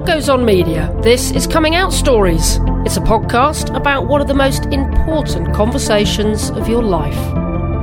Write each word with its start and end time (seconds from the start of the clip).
What 0.00 0.06
Goes 0.06 0.30
On 0.30 0.46
Media, 0.46 0.90
this 1.02 1.30
is 1.30 1.46
Coming 1.46 1.74
Out 1.74 1.92
Stories. 1.92 2.56
It's 2.86 2.96
a 2.96 3.02
podcast 3.02 3.76
about 3.76 4.08
one 4.08 4.22
of 4.22 4.28
the 4.28 4.34
most 4.34 4.64
important 4.72 5.54
conversations 5.54 6.48
of 6.48 6.70
your 6.70 6.82
life. 6.82 7.14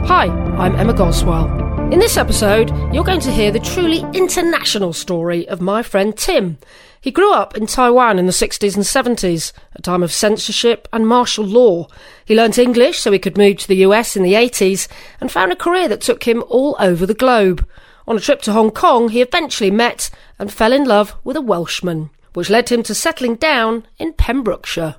Hi, 0.07 0.25
I'm 0.25 0.75
Emma 0.77 0.95
Goswell. 0.95 1.45
In 1.93 1.99
this 1.99 2.17
episode, 2.17 2.71
you're 2.91 3.03
going 3.03 3.19
to 3.19 3.31
hear 3.31 3.51
the 3.51 3.59
truly 3.59 3.99
international 4.15 4.93
story 4.93 5.47
of 5.47 5.61
my 5.61 5.83
friend 5.83 6.17
Tim. 6.17 6.57
He 6.99 7.11
grew 7.11 7.31
up 7.31 7.55
in 7.55 7.67
Taiwan 7.67 8.17
in 8.17 8.25
the 8.25 8.31
60s 8.31 8.75
and 8.75 8.83
70s, 8.83 9.53
a 9.75 9.81
time 9.83 10.01
of 10.01 10.11
censorship 10.11 10.87
and 10.91 11.07
martial 11.07 11.45
law. 11.45 11.87
He 12.25 12.35
learnt 12.35 12.57
English 12.57 12.97
so 12.97 13.11
he 13.11 13.19
could 13.19 13.37
move 13.37 13.57
to 13.57 13.67
the 13.67 13.85
US 13.85 14.17
in 14.17 14.23
the 14.23 14.33
80s 14.33 14.87
and 15.21 15.31
found 15.31 15.51
a 15.51 15.55
career 15.55 15.87
that 15.87 16.01
took 16.01 16.23
him 16.23 16.43
all 16.49 16.75
over 16.79 17.05
the 17.05 17.13
globe. 17.13 17.63
On 18.07 18.15
a 18.15 18.21
trip 18.21 18.41
to 18.43 18.53
Hong 18.53 18.71
Kong, 18.71 19.09
he 19.09 19.21
eventually 19.21 19.69
met 19.69 20.09
and 20.39 20.51
fell 20.51 20.71
in 20.71 20.85
love 20.85 21.15
with 21.25 21.35
a 21.35 21.41
Welshman, 21.41 22.09
which 22.33 22.49
led 22.49 22.69
him 22.69 22.81
to 22.83 22.95
settling 22.95 23.35
down 23.35 23.85
in 23.97 24.13
Pembrokeshire. 24.13 24.95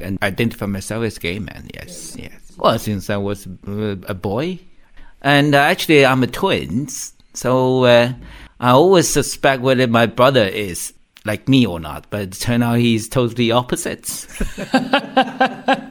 And 0.00 0.16
identify 0.22 0.66
myself 0.66 1.04
as 1.04 1.18
gay 1.18 1.40
man, 1.40 1.68
yes, 1.74 2.16
yes. 2.16 2.52
Well, 2.56 2.78
since 2.78 3.10
I 3.10 3.16
was 3.16 3.46
a 3.66 4.14
boy. 4.14 4.60
And 5.22 5.54
uh, 5.54 5.58
actually, 5.58 6.06
I'm 6.06 6.22
a 6.22 6.28
twin, 6.28 6.88
so 7.34 7.84
uh, 7.84 8.12
I 8.60 8.70
always 8.70 9.08
suspect 9.08 9.62
whether 9.62 9.86
my 9.86 10.06
brother 10.06 10.44
is 10.44 10.94
like 11.24 11.48
me 11.48 11.66
or 11.66 11.80
not, 11.80 12.06
but 12.10 12.20
it 12.20 12.32
turned 12.32 12.62
out 12.62 12.78
he's 12.78 13.08
totally 13.08 13.50
opposites. 13.50 14.26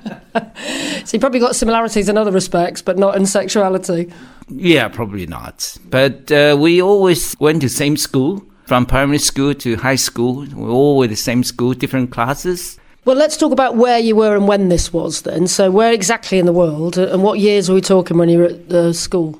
So 1.05 1.15
you 1.15 1.19
probably 1.19 1.39
got 1.39 1.55
similarities 1.55 2.09
in 2.09 2.17
other 2.17 2.31
respects, 2.31 2.81
but 2.81 2.97
not 2.97 3.15
in 3.15 3.25
sexuality. 3.25 4.11
Yeah, 4.49 4.87
probably 4.87 5.25
not. 5.27 5.77
But 5.89 6.31
uh, 6.31 6.57
we 6.59 6.81
always 6.81 7.35
went 7.39 7.61
to 7.61 7.69
same 7.69 7.97
school, 7.97 8.43
from 8.65 8.85
primary 8.85 9.17
school 9.17 9.53
to 9.55 9.75
high 9.77 9.95
school. 9.95 10.45
We 10.45 10.69
all 10.69 10.97
were 10.97 11.07
the 11.07 11.15
same 11.15 11.43
school, 11.43 11.73
different 11.73 12.11
classes. 12.11 12.79
Well, 13.05 13.15
let's 13.15 13.37
talk 13.37 13.51
about 13.51 13.75
where 13.75 13.97
you 13.97 14.15
were 14.15 14.35
and 14.35 14.47
when 14.47 14.69
this 14.69 14.93
was 14.93 15.23
then. 15.23 15.47
So, 15.47 15.71
where 15.71 15.91
exactly 15.91 16.37
in 16.37 16.45
the 16.45 16.53
world, 16.53 16.97
uh, 16.97 17.07
and 17.07 17.23
what 17.23 17.39
years 17.39 17.69
are 17.69 17.73
we 17.73 17.81
talking 17.81 18.17
when 18.17 18.29
you 18.29 18.39
were 18.39 18.45
at 18.45 18.69
the 18.69 18.93
school? 18.93 19.39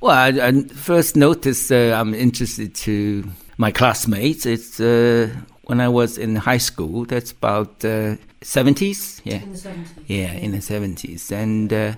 Well, 0.00 0.16
I, 0.16 0.28
I 0.48 0.62
first 0.68 1.16
noticed 1.16 1.70
uh, 1.70 1.92
I'm 1.92 2.14
interested 2.14 2.74
to 2.76 3.24
my 3.58 3.70
classmates. 3.70 4.46
It's 4.46 4.80
uh, 4.80 5.28
when 5.72 5.80
I 5.80 5.88
was 5.88 6.18
in 6.18 6.36
high 6.36 6.58
school. 6.58 7.06
That's 7.06 7.30
about 7.32 7.82
uh, 7.82 8.16
70s. 8.42 9.22
Yeah. 9.24 9.40
In 9.40 9.52
the 9.52 9.58
70s. 9.58 9.86
Yeah, 10.06 10.32
in 10.32 10.50
the 10.52 10.58
70s. 10.58 11.32
And 11.32 11.72
uh, 11.72 11.94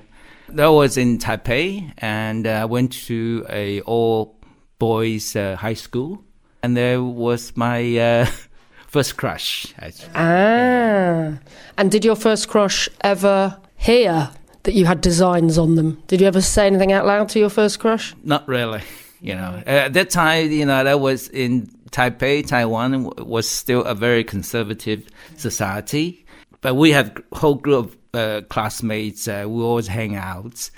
that 0.51 0.69
was 0.69 0.97
in 0.97 1.19
Taipei. 1.19 1.93
And 1.99 2.47
I 2.47 2.67
went 2.67 2.93
to 3.09 3.45
a 3.51 3.81
all 3.81 4.39
boys 4.79 5.35
uh, 5.35 5.57
high 5.57 5.75
school. 5.75 6.23
And 6.63 6.77
there 6.77 7.03
was 7.03 7.57
my 7.57 7.99
uh, 7.99 8.27
first 8.87 9.17
crush. 9.17 9.75
Actually. 9.81 10.13
Ah. 10.15 11.41
And 11.77 11.91
did 11.91 12.05
your 12.05 12.15
first 12.15 12.49
crush 12.49 12.89
ever 13.01 13.59
hear 13.75 14.31
that 14.63 14.75
you 14.75 14.87
had 14.87 15.01
designs 15.01 15.59
on 15.59 15.75
them? 15.75 16.01
Did 16.07 16.21
you 16.21 16.29
ever 16.29 16.41
say 16.41 16.69
anything 16.69 16.93
out 16.93 17.07
loud 17.07 17.29
to 17.31 17.41
your 17.41 17.51
first 17.51 17.81
crush? 17.81 18.15
Not 18.23 18.47
really. 18.47 18.83
You 19.21 19.35
know, 19.35 19.63
at 19.67 19.95
that 19.95 20.11
time, 20.11 20.53
you 20.53 20.65
know, 20.65 20.85
that 20.85 21.01
was 21.01 21.29
in 21.29 21.74
Taipei, 21.95 22.45
Taiwan 22.45 23.13
was 23.19 23.49
still 23.49 23.85
a 23.85 23.95
very 23.95 24.25
conservative 24.25 25.07
society. 25.37 26.27
But 26.61 26.75
we 26.75 26.91
have 26.91 27.23
whole 27.33 27.55
group 27.55 27.87
of 27.87 27.97
uh, 28.13 28.41
classmates. 28.49 29.29
Uh, 29.29 29.45
we 29.47 29.63
always 29.63 29.87
hang 29.87 30.17
out. 30.17 30.71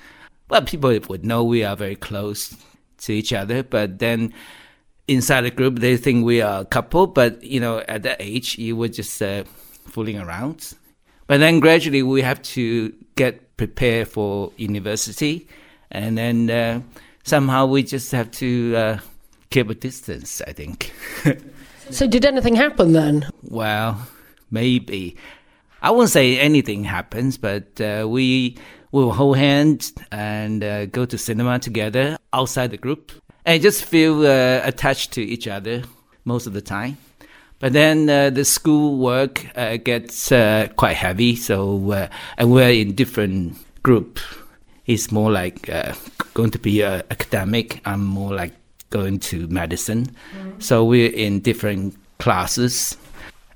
Well, 0.50 0.60
people 0.60 0.98
would 1.08 1.24
know 1.24 1.42
we 1.42 1.64
are 1.64 1.74
very 1.74 1.96
close 1.96 2.54
to 2.98 3.12
each 3.12 3.32
other. 3.32 3.62
But 3.62 3.98
then 3.98 4.34
inside 5.08 5.42
the 5.42 5.50
group, 5.50 5.78
they 5.78 5.96
think 5.96 6.26
we 6.26 6.42
are 6.42 6.60
a 6.60 6.64
couple. 6.66 7.06
But, 7.06 7.42
you 7.42 7.60
know, 7.60 7.78
at 7.88 8.02
that 8.02 8.18
age, 8.20 8.58
you 8.58 8.76
were 8.76 8.88
just 8.88 9.22
uh, 9.22 9.44
fooling 9.86 10.18
around. 10.18 10.74
But 11.28 11.38
then 11.38 11.60
gradually, 11.60 12.02
we 12.02 12.20
have 12.20 12.42
to 12.42 12.92
get 13.14 13.56
prepared 13.56 14.08
for 14.08 14.52
university. 14.58 15.48
And 15.90 16.18
then 16.18 16.50
uh, 16.50 16.82
somehow 17.24 17.64
we 17.64 17.84
just 17.84 18.12
have 18.12 18.30
to 18.32 18.76
uh, 18.76 18.98
keep 19.50 19.70
a 19.70 19.74
distance, 19.74 20.42
I 20.46 20.52
think. 20.52 20.92
So, 21.88 22.08
did 22.08 22.24
anything 22.24 22.56
happen 22.56 22.94
then? 22.94 23.30
well, 23.44 24.08
maybe. 24.50 25.16
I 25.80 25.92
won't 25.92 26.10
say 26.10 26.36
anything 26.36 26.82
happens, 26.82 27.38
but 27.38 27.80
uh, 27.80 28.06
we 28.08 28.56
will 28.90 29.12
hold 29.12 29.36
hands 29.36 29.92
and 30.10 30.64
uh, 30.64 30.86
go 30.86 31.04
to 31.04 31.16
cinema 31.16 31.60
together 31.60 32.18
outside 32.32 32.72
the 32.72 32.76
group 32.76 33.12
and 33.44 33.62
just 33.62 33.84
feel 33.84 34.26
uh, 34.26 34.60
attached 34.64 35.12
to 35.12 35.22
each 35.22 35.46
other 35.46 35.84
most 36.24 36.48
of 36.48 36.54
the 36.54 36.60
time. 36.60 36.98
But 37.58 37.72
then 37.72 38.10
uh, 38.10 38.30
the 38.30 38.44
school 38.44 38.98
work 38.98 39.46
uh, 39.56 39.76
gets 39.76 40.30
uh, 40.32 40.68
quite 40.76 40.96
heavy, 40.96 41.36
so 41.36 41.92
uh, 41.92 42.08
and 42.36 42.50
we're 42.52 42.70
in 42.70 42.94
different 42.94 43.56
group. 43.82 44.18
He's 44.82 45.10
more 45.10 45.30
like 45.30 45.68
uh, 45.68 45.94
going 46.34 46.50
to 46.50 46.58
be 46.58 46.82
academic. 46.82 47.80
I'm 47.84 48.04
more 48.04 48.34
like 48.34 48.52
going 48.90 49.18
to 49.18 49.46
medicine. 49.48 50.14
So 50.58 50.84
we're 50.84 51.12
in 51.12 51.40
different 51.40 51.96
classes 52.18 52.96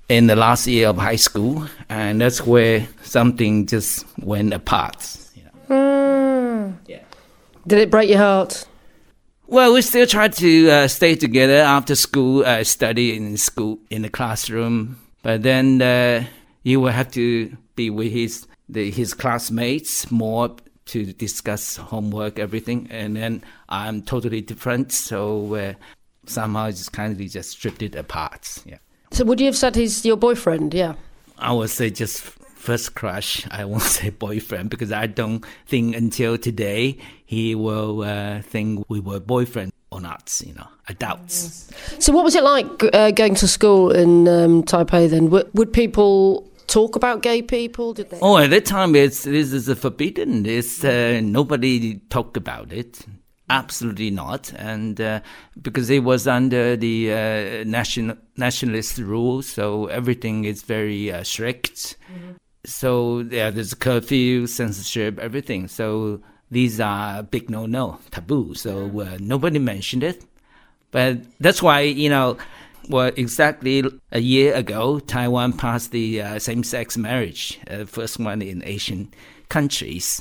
in 0.08 0.26
the 0.26 0.36
last 0.36 0.66
year 0.66 0.88
of 0.88 0.96
high 0.98 1.16
school, 1.16 1.66
and 1.88 2.20
that's 2.20 2.44
where 2.44 2.86
something 3.02 3.66
just 3.66 4.04
went 4.18 4.52
apart. 4.52 5.16
you 5.34 5.42
know. 5.44 6.74
Did 7.66 7.78
it 7.78 7.90
break 7.90 8.08
your 8.08 8.18
heart? 8.18 8.66
Well, 9.46 9.74
we 9.74 9.82
still 9.82 10.06
try 10.06 10.28
to 10.28 10.70
uh, 10.70 10.88
stay 10.88 11.14
together 11.16 11.58
after 11.58 11.94
school, 11.94 12.44
uh, 12.44 12.64
study 12.64 13.16
in 13.16 13.36
school 13.36 13.78
in 13.90 14.02
the 14.02 14.08
classroom. 14.08 15.00
But 15.22 15.42
then 15.42 15.82
uh, 15.82 16.24
you 16.62 16.80
will 16.80 16.92
have 16.92 17.10
to 17.12 17.56
be 17.74 17.90
with 17.90 18.12
his 18.12 18.46
the, 18.68 18.90
his 18.90 19.14
classmates 19.14 20.10
more 20.10 20.54
to 20.90 21.12
discuss 21.12 21.76
homework, 21.76 22.38
everything. 22.38 22.88
And 22.90 23.16
then 23.16 23.42
I'm 23.68 24.02
totally 24.02 24.40
different, 24.40 24.92
so 24.92 25.54
uh, 25.54 25.74
somehow 26.26 26.66
it's 26.66 26.88
kind 26.88 27.12
of 27.12 27.30
just 27.30 27.50
stripped 27.50 27.82
it 27.82 27.94
apart. 27.94 28.62
Yeah. 28.64 28.78
So, 29.12 29.24
would 29.24 29.40
you 29.40 29.46
have 29.46 29.56
said 29.56 29.76
he's 29.76 30.04
your 30.04 30.16
boyfriend? 30.16 30.74
Yeah. 30.74 30.94
I 31.38 31.52
would 31.52 31.70
say 31.70 31.90
just 31.90 32.20
first 32.20 32.94
crush. 32.94 33.46
I 33.50 33.64
won't 33.64 33.82
say 33.98 34.10
boyfriend 34.10 34.70
because 34.70 34.92
I 34.92 35.06
don't 35.06 35.44
think 35.66 35.96
until 35.96 36.36
today 36.38 36.98
he 37.24 37.54
will 37.54 38.02
uh, 38.02 38.42
think 38.42 38.84
we 38.88 39.00
were 39.00 39.20
boyfriend 39.20 39.72
or 39.90 40.00
not. 40.00 40.40
You 40.44 40.54
know, 40.54 40.68
I 40.88 40.92
doubt. 40.94 41.30
So, 41.30 42.12
what 42.12 42.24
was 42.24 42.34
it 42.34 42.42
like 42.42 42.84
uh, 42.92 43.12
going 43.12 43.36
to 43.36 43.48
school 43.48 43.90
in 43.92 44.26
um, 44.28 44.62
Taipei 44.64 45.08
then? 45.08 45.26
W- 45.26 45.48
would 45.54 45.72
people 45.72 46.49
talk 46.70 46.96
about 46.96 47.22
gay 47.22 47.42
people? 47.42 47.92
Did 47.92 48.10
they? 48.10 48.18
Oh, 48.22 48.38
at 48.38 48.50
that 48.50 48.64
time, 48.64 48.94
it's 48.94 49.24
this 49.24 49.52
is 49.52 49.68
forbidden. 49.78 50.46
It's 50.46 50.84
uh, 50.84 51.20
nobody 51.22 51.98
talked 52.08 52.36
about 52.36 52.72
it. 52.72 53.04
Absolutely 53.50 54.10
not, 54.10 54.52
and 54.54 55.00
uh, 55.00 55.20
because 55.60 55.90
it 55.90 56.04
was 56.04 56.28
under 56.28 56.76
the 56.76 57.12
uh, 57.12 57.64
national 57.64 58.16
nationalist 58.36 58.98
rule, 58.98 59.42
so 59.42 59.86
everything 59.86 60.44
is 60.44 60.62
very 60.62 61.10
uh, 61.10 61.24
strict. 61.24 61.96
So 62.64 63.26
yeah, 63.28 63.50
there's 63.50 63.74
curfew, 63.74 64.46
censorship, 64.46 65.18
everything. 65.18 65.66
So 65.66 66.20
these 66.50 66.78
are 66.78 67.24
big 67.24 67.50
no-no, 67.50 67.98
taboo. 68.12 68.54
So 68.54 69.00
uh, 69.00 69.18
nobody 69.18 69.58
mentioned 69.58 70.04
it, 70.04 70.24
but 70.92 71.18
that's 71.40 71.60
why 71.60 71.80
you 71.80 72.08
know. 72.08 72.38
Well, 72.90 73.12
exactly 73.16 73.84
a 74.10 74.20
year 74.20 74.54
ago, 74.54 74.98
Taiwan 74.98 75.52
passed 75.52 75.92
the 75.92 76.22
uh, 76.22 76.38
same-sex 76.38 76.96
marriage, 76.96 77.60
uh, 77.70 77.84
first 77.84 78.18
one 78.18 78.42
in 78.42 78.64
Asian 78.64 79.14
countries. 79.48 80.20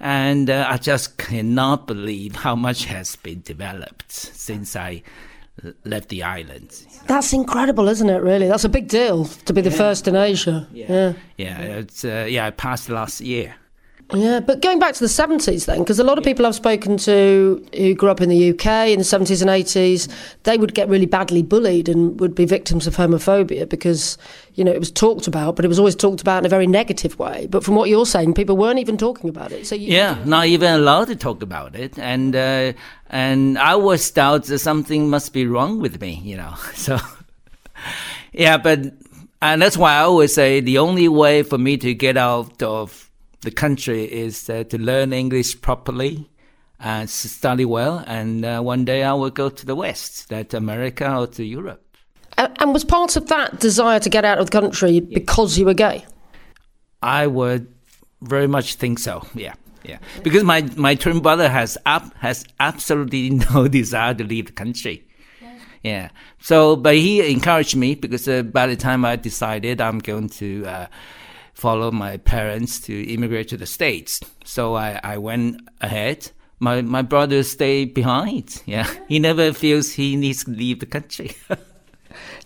And 0.00 0.50
uh, 0.50 0.66
I 0.68 0.78
just 0.78 1.18
cannot 1.18 1.86
believe 1.86 2.36
how 2.36 2.56
much 2.56 2.86
has 2.86 3.16
been 3.16 3.42
developed 3.42 4.10
since 4.12 4.76
I 4.76 5.02
left 5.84 6.08
the 6.08 6.22
island. 6.22 6.86
That's 7.06 7.32
incredible, 7.32 7.88
isn't 7.88 8.08
it? 8.08 8.22
Really, 8.22 8.48
that's 8.48 8.64
a 8.64 8.68
big 8.68 8.88
deal 8.88 9.24
to 9.24 9.52
be 9.52 9.60
the 9.62 9.70
first 9.70 10.06
in 10.06 10.16
Asia. 10.16 10.68
Yeah. 10.72 11.14
Yeah, 11.36 11.60
it's 11.60 12.04
uh, 12.04 12.26
yeah, 12.28 12.48
it 12.48 12.56
passed 12.56 12.90
last 12.90 13.20
year. 13.20 13.54
Yeah, 14.12 14.38
but 14.38 14.62
going 14.62 14.78
back 14.78 14.94
to 14.94 15.00
the 15.00 15.06
70s 15.06 15.66
then, 15.66 15.80
because 15.80 15.98
a 15.98 16.04
lot 16.04 16.16
of 16.16 16.22
people 16.22 16.46
I've 16.46 16.54
spoken 16.54 16.96
to 16.98 17.66
who 17.76 17.94
grew 17.94 18.08
up 18.08 18.20
in 18.20 18.28
the 18.28 18.50
UK 18.50 18.90
in 18.90 18.98
the 18.98 19.04
70s 19.04 19.42
and 19.42 19.50
80s, 19.50 20.08
they 20.44 20.56
would 20.56 20.74
get 20.74 20.88
really 20.88 21.06
badly 21.06 21.42
bullied 21.42 21.88
and 21.88 22.20
would 22.20 22.32
be 22.32 22.44
victims 22.44 22.86
of 22.86 22.94
homophobia 22.94 23.68
because, 23.68 24.16
you 24.54 24.62
know, 24.62 24.70
it 24.70 24.78
was 24.78 24.92
talked 24.92 25.26
about, 25.26 25.56
but 25.56 25.64
it 25.64 25.68
was 25.68 25.80
always 25.80 25.96
talked 25.96 26.20
about 26.20 26.38
in 26.38 26.46
a 26.46 26.48
very 26.48 26.68
negative 26.68 27.18
way. 27.18 27.48
But 27.50 27.64
from 27.64 27.74
what 27.74 27.88
you're 27.88 28.06
saying, 28.06 28.34
people 28.34 28.56
weren't 28.56 28.78
even 28.78 28.96
talking 28.96 29.28
about 29.28 29.50
it. 29.50 29.66
So 29.66 29.74
you, 29.74 29.92
Yeah, 29.92 30.22
not 30.24 30.46
even 30.46 30.72
allowed 30.72 31.06
to 31.06 31.16
talk 31.16 31.42
about 31.42 31.74
it, 31.74 31.98
and 31.98 32.36
uh, 32.36 32.74
and 33.10 33.58
I 33.58 33.74
was 33.74 34.08
doubt 34.12 34.44
that 34.44 34.60
something 34.60 35.10
must 35.10 35.32
be 35.32 35.46
wrong 35.46 35.80
with 35.80 36.00
me, 36.00 36.20
you 36.22 36.36
know. 36.36 36.54
So 36.74 36.98
yeah, 38.32 38.56
but 38.56 38.94
and 39.42 39.60
that's 39.60 39.76
why 39.76 39.94
I 39.94 40.02
always 40.02 40.32
say 40.32 40.60
the 40.60 40.78
only 40.78 41.08
way 41.08 41.42
for 41.42 41.58
me 41.58 41.76
to 41.78 41.92
get 41.92 42.16
out 42.16 42.62
of 42.62 43.05
the 43.40 43.50
country 43.50 44.04
is 44.04 44.48
uh, 44.48 44.64
to 44.64 44.78
learn 44.78 45.12
English 45.12 45.60
properly 45.60 46.30
and 46.78 47.08
study 47.08 47.64
well, 47.64 48.04
and 48.06 48.44
uh, 48.44 48.60
one 48.60 48.84
day 48.84 49.02
I 49.02 49.14
will 49.14 49.30
go 49.30 49.48
to 49.48 49.66
the 49.66 49.74
West, 49.74 50.28
that 50.28 50.52
America 50.52 51.10
or 51.16 51.26
to 51.28 51.44
Europe. 51.44 51.82
And, 52.36 52.52
And 52.60 52.72
was 52.72 52.84
part 52.84 53.16
of 53.16 53.28
that 53.28 53.60
desire 53.60 54.00
to 54.00 54.10
get 54.10 54.24
out 54.24 54.38
of 54.38 54.50
the 54.50 54.60
country 54.60 55.00
because 55.00 55.58
you 55.58 55.64
were 55.64 55.74
gay? 55.74 56.04
I 57.02 57.26
would 57.26 57.72
very 58.20 58.46
much 58.46 58.74
think 58.74 58.98
so. 58.98 59.26
Yeah. 59.34 59.54
Yeah, 59.84 59.98
because 60.24 60.42
my, 60.42 60.62
my 60.74 60.96
twin 60.96 61.20
brother 61.20 61.48
has 61.48 61.78
up 61.86 62.12
has 62.16 62.44
absolutely 62.58 63.30
no 63.54 63.68
desire 63.68 64.14
to 64.14 64.24
leave 64.24 64.46
the 64.46 64.52
country. 64.52 65.06
Yeah. 65.84 66.08
So, 66.40 66.74
but 66.74 66.96
he 66.96 67.30
encouraged 67.30 67.76
me 67.76 67.94
because 67.94 68.26
uh, 68.26 68.42
by 68.42 68.66
the 68.66 68.74
time 68.74 69.04
I 69.04 69.14
decided 69.14 69.80
I'm 69.80 70.00
going 70.00 70.28
to 70.30 70.66
uh, 70.66 70.86
follow 71.56 71.90
my 71.90 72.18
parents 72.18 72.78
to 72.82 73.12
immigrate 73.12 73.48
to 73.48 73.56
the 73.56 73.66
States, 73.66 74.20
so 74.44 74.76
I, 74.76 75.00
I 75.02 75.18
went 75.18 75.60
ahead. 75.80 76.30
My 76.60 76.82
my 76.82 77.02
brother 77.02 77.42
stayed 77.42 77.92
behind. 77.92 78.62
Yeah. 78.66 78.88
He 79.08 79.18
never 79.18 79.52
feels 79.52 79.92
he 79.92 80.16
needs 80.16 80.44
to 80.44 80.50
leave 80.50 80.80
the 80.80 80.86
country. 80.86 81.36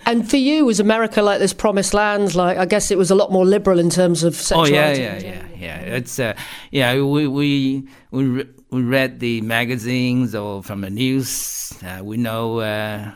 And 0.07 0.29
for 0.29 0.39
you, 0.39 0.65
was 0.65 0.81
America 0.81 1.23
like 1.23 1.39
this 1.41 1.53
promised 1.53 1.95
land? 1.95 2.35
Like, 2.35 2.57
I 2.59 2.65
guess 2.65 2.91
it 2.91 2.99
was 2.99 3.11
a 3.11 3.15
lot 3.15 3.31
more 3.31 3.45
liberal 3.45 3.79
in 3.79 3.91
terms 3.91 4.25
of 4.25 4.35
sexuality. 4.35 4.75
Oh 4.75 5.05
yeah, 5.05 5.19
yeah, 5.19 5.19
yeah, 5.19 5.47
yeah. 5.57 5.97
It's 5.97 6.19
uh, 6.19 6.35
yeah. 6.71 6.95
We 6.95 7.29
we 7.29 7.87
we 8.11 8.25
re- 8.25 8.49
we 8.71 8.83
read 8.83 9.21
the 9.21 9.43
magazines 9.43 10.35
or 10.35 10.63
from 10.63 10.81
the 10.81 10.91
news. 10.91 11.73
Uh, 11.85 12.03
we 12.03 12.17
know 12.17 12.61
uh, 12.61 13.13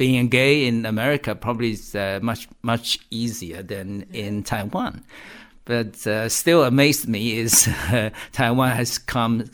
being 0.00 0.28
gay 0.28 0.66
in 0.66 0.86
America 0.86 1.34
probably 1.34 1.72
is 1.72 1.94
uh, 1.94 2.18
much 2.22 2.48
much 2.62 2.98
easier 3.10 3.62
than 3.62 4.06
in 4.14 4.42
Taiwan. 4.42 5.04
But 5.66 6.06
uh, 6.06 6.30
still 6.30 6.64
amazed 6.64 7.06
me 7.06 7.36
is 7.36 7.68
Taiwan 8.32 8.70
has 8.70 8.96
come 8.96 9.44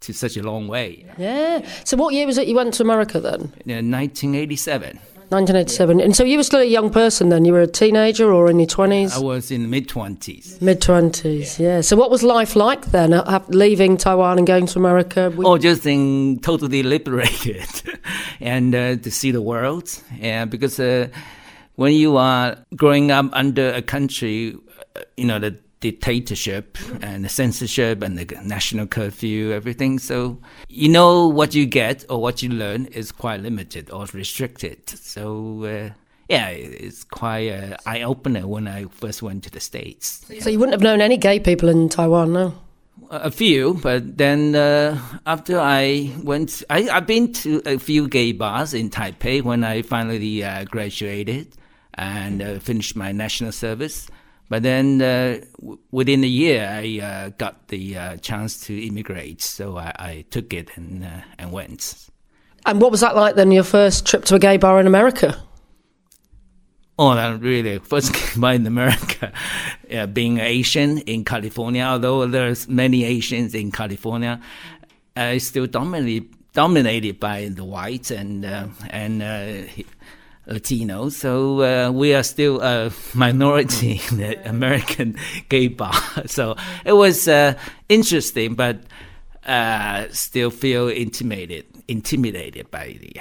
to 0.00 0.12
such 0.12 0.36
a 0.36 0.42
long 0.42 0.68
way. 0.68 1.06
Yeah. 1.16 1.66
So 1.84 1.96
what 1.96 2.12
year 2.12 2.26
was 2.26 2.36
it 2.36 2.46
you 2.46 2.56
went 2.56 2.74
to 2.74 2.82
America 2.82 3.20
then? 3.20 3.40
In 3.64 3.90
1987. 3.90 4.98
1987. 5.30 6.00
And 6.00 6.16
so 6.16 6.24
you 6.24 6.36
were 6.36 6.42
still 6.42 6.60
a 6.60 6.64
young 6.64 6.90
person 6.90 7.28
then? 7.28 7.44
You 7.44 7.52
were 7.52 7.60
a 7.60 7.66
teenager 7.66 8.32
or 8.32 8.50
in 8.50 8.58
your 8.58 8.66
20s? 8.66 9.16
I 9.16 9.20
was 9.20 9.50
in 9.50 9.70
mid 9.70 9.88
20s. 9.88 10.60
Mid 10.60 10.80
20s, 10.80 11.58
yeah. 11.58 11.76
yeah. 11.76 11.80
So 11.80 11.96
what 11.96 12.10
was 12.10 12.22
life 12.22 12.56
like 12.56 12.86
then, 12.86 13.12
uh, 13.12 13.44
leaving 13.48 13.96
Taiwan 13.96 14.38
and 14.38 14.46
going 14.46 14.66
to 14.66 14.78
America? 14.78 15.32
Oh, 15.38 15.56
just 15.56 15.86
in 15.86 16.40
totally 16.40 16.82
liberated 16.82 17.68
and 18.40 18.74
uh, 18.74 18.96
to 18.96 19.10
see 19.10 19.30
the 19.30 19.42
world. 19.42 20.02
Yeah, 20.18 20.46
because 20.46 20.80
uh, 20.80 21.08
when 21.76 21.92
you 21.92 22.16
are 22.16 22.56
growing 22.74 23.10
up 23.10 23.26
under 23.32 23.72
a 23.72 23.82
country, 23.82 24.56
uh, 24.96 25.02
you 25.16 25.26
know, 25.26 25.38
the 25.38 25.56
dictatorship 25.80 26.78
and 27.02 27.24
the 27.24 27.28
censorship 27.28 28.02
and 28.02 28.18
the 28.18 28.36
national 28.44 28.86
curfew, 28.86 29.52
everything. 29.52 29.98
So 29.98 30.38
you 30.68 30.88
know 30.88 31.26
what 31.26 31.54
you 31.54 31.66
get 31.66 32.04
or 32.08 32.20
what 32.20 32.42
you 32.42 32.50
learn 32.50 32.86
is 32.86 33.12
quite 33.12 33.40
limited 33.40 33.90
or 33.90 34.06
restricted. 34.12 34.88
So 34.88 35.64
uh, 35.64 35.94
yeah, 36.28 36.48
it's 36.50 37.02
quite 37.04 37.48
an 37.48 37.76
eye 37.86 38.02
opener 38.02 38.46
when 38.46 38.68
I 38.68 38.84
first 38.84 39.22
went 39.22 39.42
to 39.44 39.50
the 39.50 39.60
States. 39.60 40.24
So 40.40 40.48
you 40.48 40.58
wouldn't 40.58 40.74
have 40.74 40.82
known 40.82 41.00
any 41.00 41.16
gay 41.16 41.40
people 41.40 41.68
in 41.68 41.88
Taiwan, 41.88 42.32
no? 42.32 42.54
A 43.10 43.30
few, 43.32 43.74
but 43.74 44.18
then 44.18 44.54
uh, 44.54 44.96
after 45.26 45.58
I 45.58 46.12
went, 46.22 46.62
I, 46.70 46.88
I've 46.88 47.08
been 47.08 47.32
to 47.32 47.60
a 47.66 47.78
few 47.78 48.06
gay 48.06 48.30
bars 48.30 48.72
in 48.72 48.90
Taipei 48.90 49.42
when 49.42 49.64
I 49.64 49.82
finally 49.82 50.44
uh, 50.44 50.64
graduated 50.66 51.56
and 51.94 52.40
uh, 52.40 52.60
finished 52.60 52.94
my 52.94 53.10
national 53.10 53.50
service. 53.50 54.06
But 54.50 54.64
then 54.64 55.00
uh, 55.00 55.38
w- 55.60 55.78
within 55.92 56.24
a 56.24 56.26
year, 56.26 56.68
I 56.68 56.98
uh, 57.00 57.28
got 57.38 57.68
the 57.68 57.96
uh, 57.96 58.16
chance 58.16 58.60
to 58.66 58.86
immigrate, 58.86 59.40
so 59.40 59.78
I, 59.78 59.92
I 59.96 60.24
took 60.28 60.52
it 60.52 60.76
and 60.76 61.04
uh, 61.04 61.22
and 61.38 61.52
went. 61.52 62.08
And 62.66 62.80
what 62.80 62.90
was 62.90 63.00
that 63.00 63.14
like 63.14 63.36
then? 63.36 63.52
Your 63.52 63.62
first 63.62 64.04
trip 64.06 64.24
to 64.26 64.34
a 64.34 64.38
gay 64.40 64.56
bar 64.56 64.80
in 64.80 64.88
America? 64.88 65.40
Oh, 66.98 67.14
that 67.14 67.40
really 67.40 67.78
first 67.78 68.12
bar 68.40 68.54
in 68.54 68.66
America. 68.66 69.32
yeah, 69.88 70.06
being 70.06 70.40
Asian 70.40 70.98
in 70.98 71.24
California, 71.24 71.84
although 71.84 72.26
there's 72.26 72.68
many 72.68 73.04
Asians 73.04 73.54
in 73.54 73.70
California, 73.70 74.40
uh, 75.14 75.38
still 75.38 75.68
dominated 75.68 76.28
dominated 76.52 77.20
by 77.20 77.48
the 77.48 77.64
whites 77.64 78.10
and 78.10 78.44
uh, 78.44 78.66
and 78.90 79.22
Latino, 80.50 81.08
so 81.08 81.62
uh, 81.62 81.90
we 81.92 82.12
are 82.12 82.24
still 82.24 82.60
a 82.60 82.90
minority 83.14 84.00
in 84.10 84.18
the 84.18 84.48
American 84.48 85.16
gay 85.48 85.68
bar. 85.80 85.94
So 86.26 86.56
it 86.84 86.92
was 86.92 87.28
uh, 87.28 87.54
interesting, 87.88 88.54
but 88.54 88.80
uh, 89.46 90.06
still 90.10 90.50
feel 90.50 90.88
intimidated, 90.88 91.66
intimidated 91.88 92.70
by 92.70 92.98
the. 93.00 93.20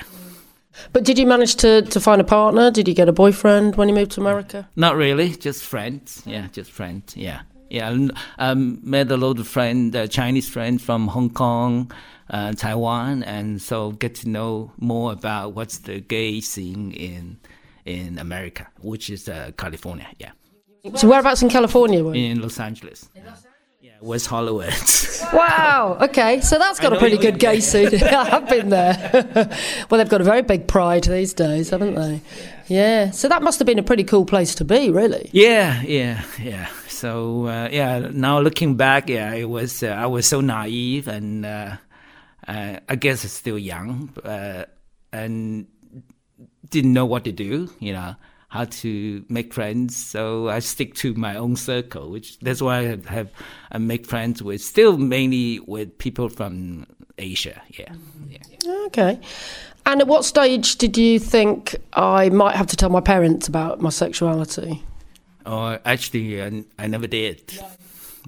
But 0.93 1.03
did 1.03 1.19
you 1.19 1.25
manage 1.25 1.55
to, 1.57 1.81
to 1.83 1.99
find 1.99 2.21
a 2.21 2.23
partner? 2.23 2.71
Did 2.71 2.87
you 2.87 2.93
get 2.93 3.09
a 3.09 3.13
boyfriend 3.13 3.75
when 3.75 3.89
you 3.89 3.95
moved 3.95 4.11
to 4.11 4.21
America? 4.21 4.67
Not 4.75 4.95
really, 4.95 5.29
just 5.35 5.63
friends. 5.63 6.23
Yeah, 6.25 6.47
just 6.51 6.71
friends. 6.71 7.15
Yeah, 7.17 7.41
yeah. 7.69 8.07
Um, 8.37 8.79
met 8.81 9.11
a 9.11 9.17
lot 9.17 9.39
of 9.39 9.47
friends, 9.47 9.95
uh, 9.95 10.07
Chinese 10.07 10.49
friends 10.49 10.81
from 10.83 11.07
Hong 11.09 11.29
Kong, 11.29 11.91
uh, 12.29 12.53
Taiwan, 12.53 13.23
and 13.23 13.61
so 13.61 13.91
get 13.91 14.15
to 14.15 14.29
know 14.29 14.71
more 14.77 15.11
about 15.11 15.53
what's 15.53 15.79
the 15.79 15.99
gay 15.99 16.41
scene 16.41 16.91
in 16.91 17.37
in 17.85 18.19
America, 18.19 18.67
which 18.81 19.09
is 19.09 19.27
uh, 19.27 19.51
California. 19.57 20.07
Yeah. 20.19 20.31
So 20.95 21.07
whereabouts 21.07 21.41
in 21.41 21.49
California? 21.49 22.03
Were 22.03 22.15
you? 22.15 22.31
In 22.31 22.41
Los 22.41 22.59
Angeles. 22.59 23.09
Yeah, 23.81 23.91
West 24.01 24.27
Hollywood. 24.27 24.73
wow. 25.33 25.97
Okay, 26.01 26.39
so 26.41 26.57
that's 26.57 26.79
got 26.79 26.93
a 26.93 26.99
pretty 26.99 27.17
good 27.17 27.39
gay 27.39 27.59
scene. 27.59 28.01
I've 28.03 28.47
been 28.47 28.69
there. 28.69 29.09
well, 29.89 29.97
they've 29.97 30.09
got 30.09 30.21
a 30.21 30.23
very 30.23 30.41
big 30.41 30.67
pride 30.67 31.03
these 31.03 31.33
days, 31.33 31.69
haven't 31.69 31.95
they? 31.95 32.21
Yeah. 32.67 33.11
So 33.11 33.27
that 33.27 33.41
must 33.41 33.59
have 33.59 33.65
been 33.65 33.79
a 33.79 33.83
pretty 33.83 34.03
cool 34.03 34.25
place 34.25 34.55
to 34.55 34.65
be, 34.65 34.89
really. 34.89 35.29
Yeah, 35.33 35.81
yeah, 35.81 36.23
yeah. 36.39 36.67
So 36.87 37.47
uh, 37.47 37.69
yeah, 37.71 38.09
now 38.11 38.39
looking 38.39 38.75
back, 38.75 39.09
yeah, 39.09 39.33
it 39.33 39.49
was 39.49 39.83
uh, 39.83 39.87
I 39.87 40.05
was 40.05 40.27
so 40.27 40.41
naive 40.41 41.07
and 41.07 41.45
uh, 41.45 41.77
uh, 42.49 42.79
I 42.89 42.95
guess 42.95 43.23
it's 43.23 43.33
still 43.33 43.59
young 43.59 44.09
uh, 44.23 44.65
and 45.13 45.67
didn't 46.69 46.93
know 46.93 47.05
what 47.05 47.23
to 47.25 47.31
do, 47.31 47.69
you 47.79 47.93
know, 47.93 48.15
how 48.47 48.65
to 48.65 49.23
make 49.29 49.53
friends. 49.53 49.95
So 49.95 50.49
I 50.49 50.57
stick 50.57 50.95
to 50.95 51.13
my 51.13 51.35
own 51.35 51.55
circle, 51.55 52.09
which 52.09 52.39
that's 52.39 52.61
why 52.61 52.79
I 52.79 52.83
have, 52.83 53.05
have 53.05 53.31
I 53.71 53.77
make 53.77 54.07
friends 54.07 54.41
with 54.41 54.61
still 54.61 54.97
mainly 54.97 55.59
with 55.59 55.95
people 55.99 56.27
from 56.27 56.87
Asia. 57.19 57.61
Yeah. 57.69 57.93
yeah. 58.27 58.73
Okay. 58.87 59.19
And 59.85 60.01
at 60.01 60.07
what 60.07 60.25
stage 60.25 60.77
did 60.77 60.97
you 60.97 61.19
think 61.19 61.75
I 61.93 62.29
might 62.29 62.55
have 62.55 62.67
to 62.67 62.75
tell 62.75 62.89
my 62.89 63.01
parents 63.01 63.47
about 63.47 63.79
my 63.79 63.89
sexuality? 63.89 64.83
Oh, 65.45 65.77
actually, 65.85 66.41
I, 66.41 66.63
I 66.79 66.87
never 66.87 67.07
did. 67.07 67.59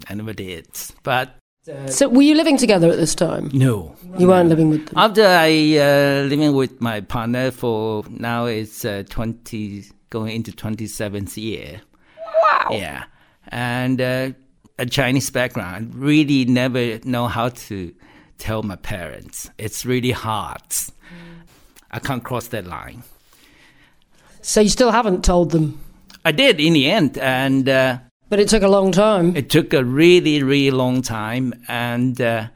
I 0.08 0.14
never 0.14 0.32
did. 0.32 0.68
But 1.02 1.36
so, 1.86 2.08
were 2.08 2.22
you 2.22 2.34
living 2.34 2.56
together 2.56 2.90
at 2.90 2.96
this 2.96 3.14
time? 3.14 3.50
No, 3.52 3.94
you 4.18 4.26
weren't 4.26 4.48
living 4.48 4.70
with 4.70 4.86
them. 4.86 4.94
After 4.96 5.24
I 5.24 5.78
uh, 5.78 6.24
living 6.24 6.54
with 6.54 6.80
my 6.80 7.00
partner 7.00 7.50
for 7.50 8.04
now, 8.08 8.46
it's 8.46 8.84
uh, 8.84 9.04
twenty 9.08 9.84
going 10.10 10.34
into 10.34 10.52
twenty 10.52 10.86
seventh 10.86 11.38
year. 11.38 11.80
Wow. 12.42 12.68
Yeah, 12.72 13.04
and 13.48 14.00
uh, 14.00 14.30
a 14.78 14.86
Chinese 14.86 15.30
background. 15.30 15.94
Really 15.94 16.44
never 16.46 16.98
know 17.04 17.28
how 17.28 17.50
to 17.50 17.94
tell 18.38 18.62
my 18.64 18.76
parents. 18.76 19.48
It's 19.58 19.86
really 19.86 20.10
hard. 20.10 20.68
Mm. 20.68 20.88
I 21.92 22.00
can't 22.00 22.24
cross 22.24 22.48
that 22.48 22.66
line. 22.66 23.04
So 24.40 24.60
you 24.60 24.68
still 24.68 24.90
haven't 24.90 25.24
told 25.24 25.52
them? 25.52 25.78
I 26.24 26.32
did 26.32 26.60
in 26.60 26.72
the 26.72 26.90
end, 26.90 27.18
and 27.18 27.68
uh, 27.68 27.98
but 28.32 28.40
it 28.40 28.48
took 28.48 28.62
a 28.62 28.68
long 28.68 28.90
time. 28.92 29.36
It 29.36 29.50
took 29.50 29.74
a 29.74 29.84
really, 29.84 30.42
really 30.42 30.70
long 30.70 31.02
time. 31.02 31.52
And 31.68 32.18
uh, 32.18 32.48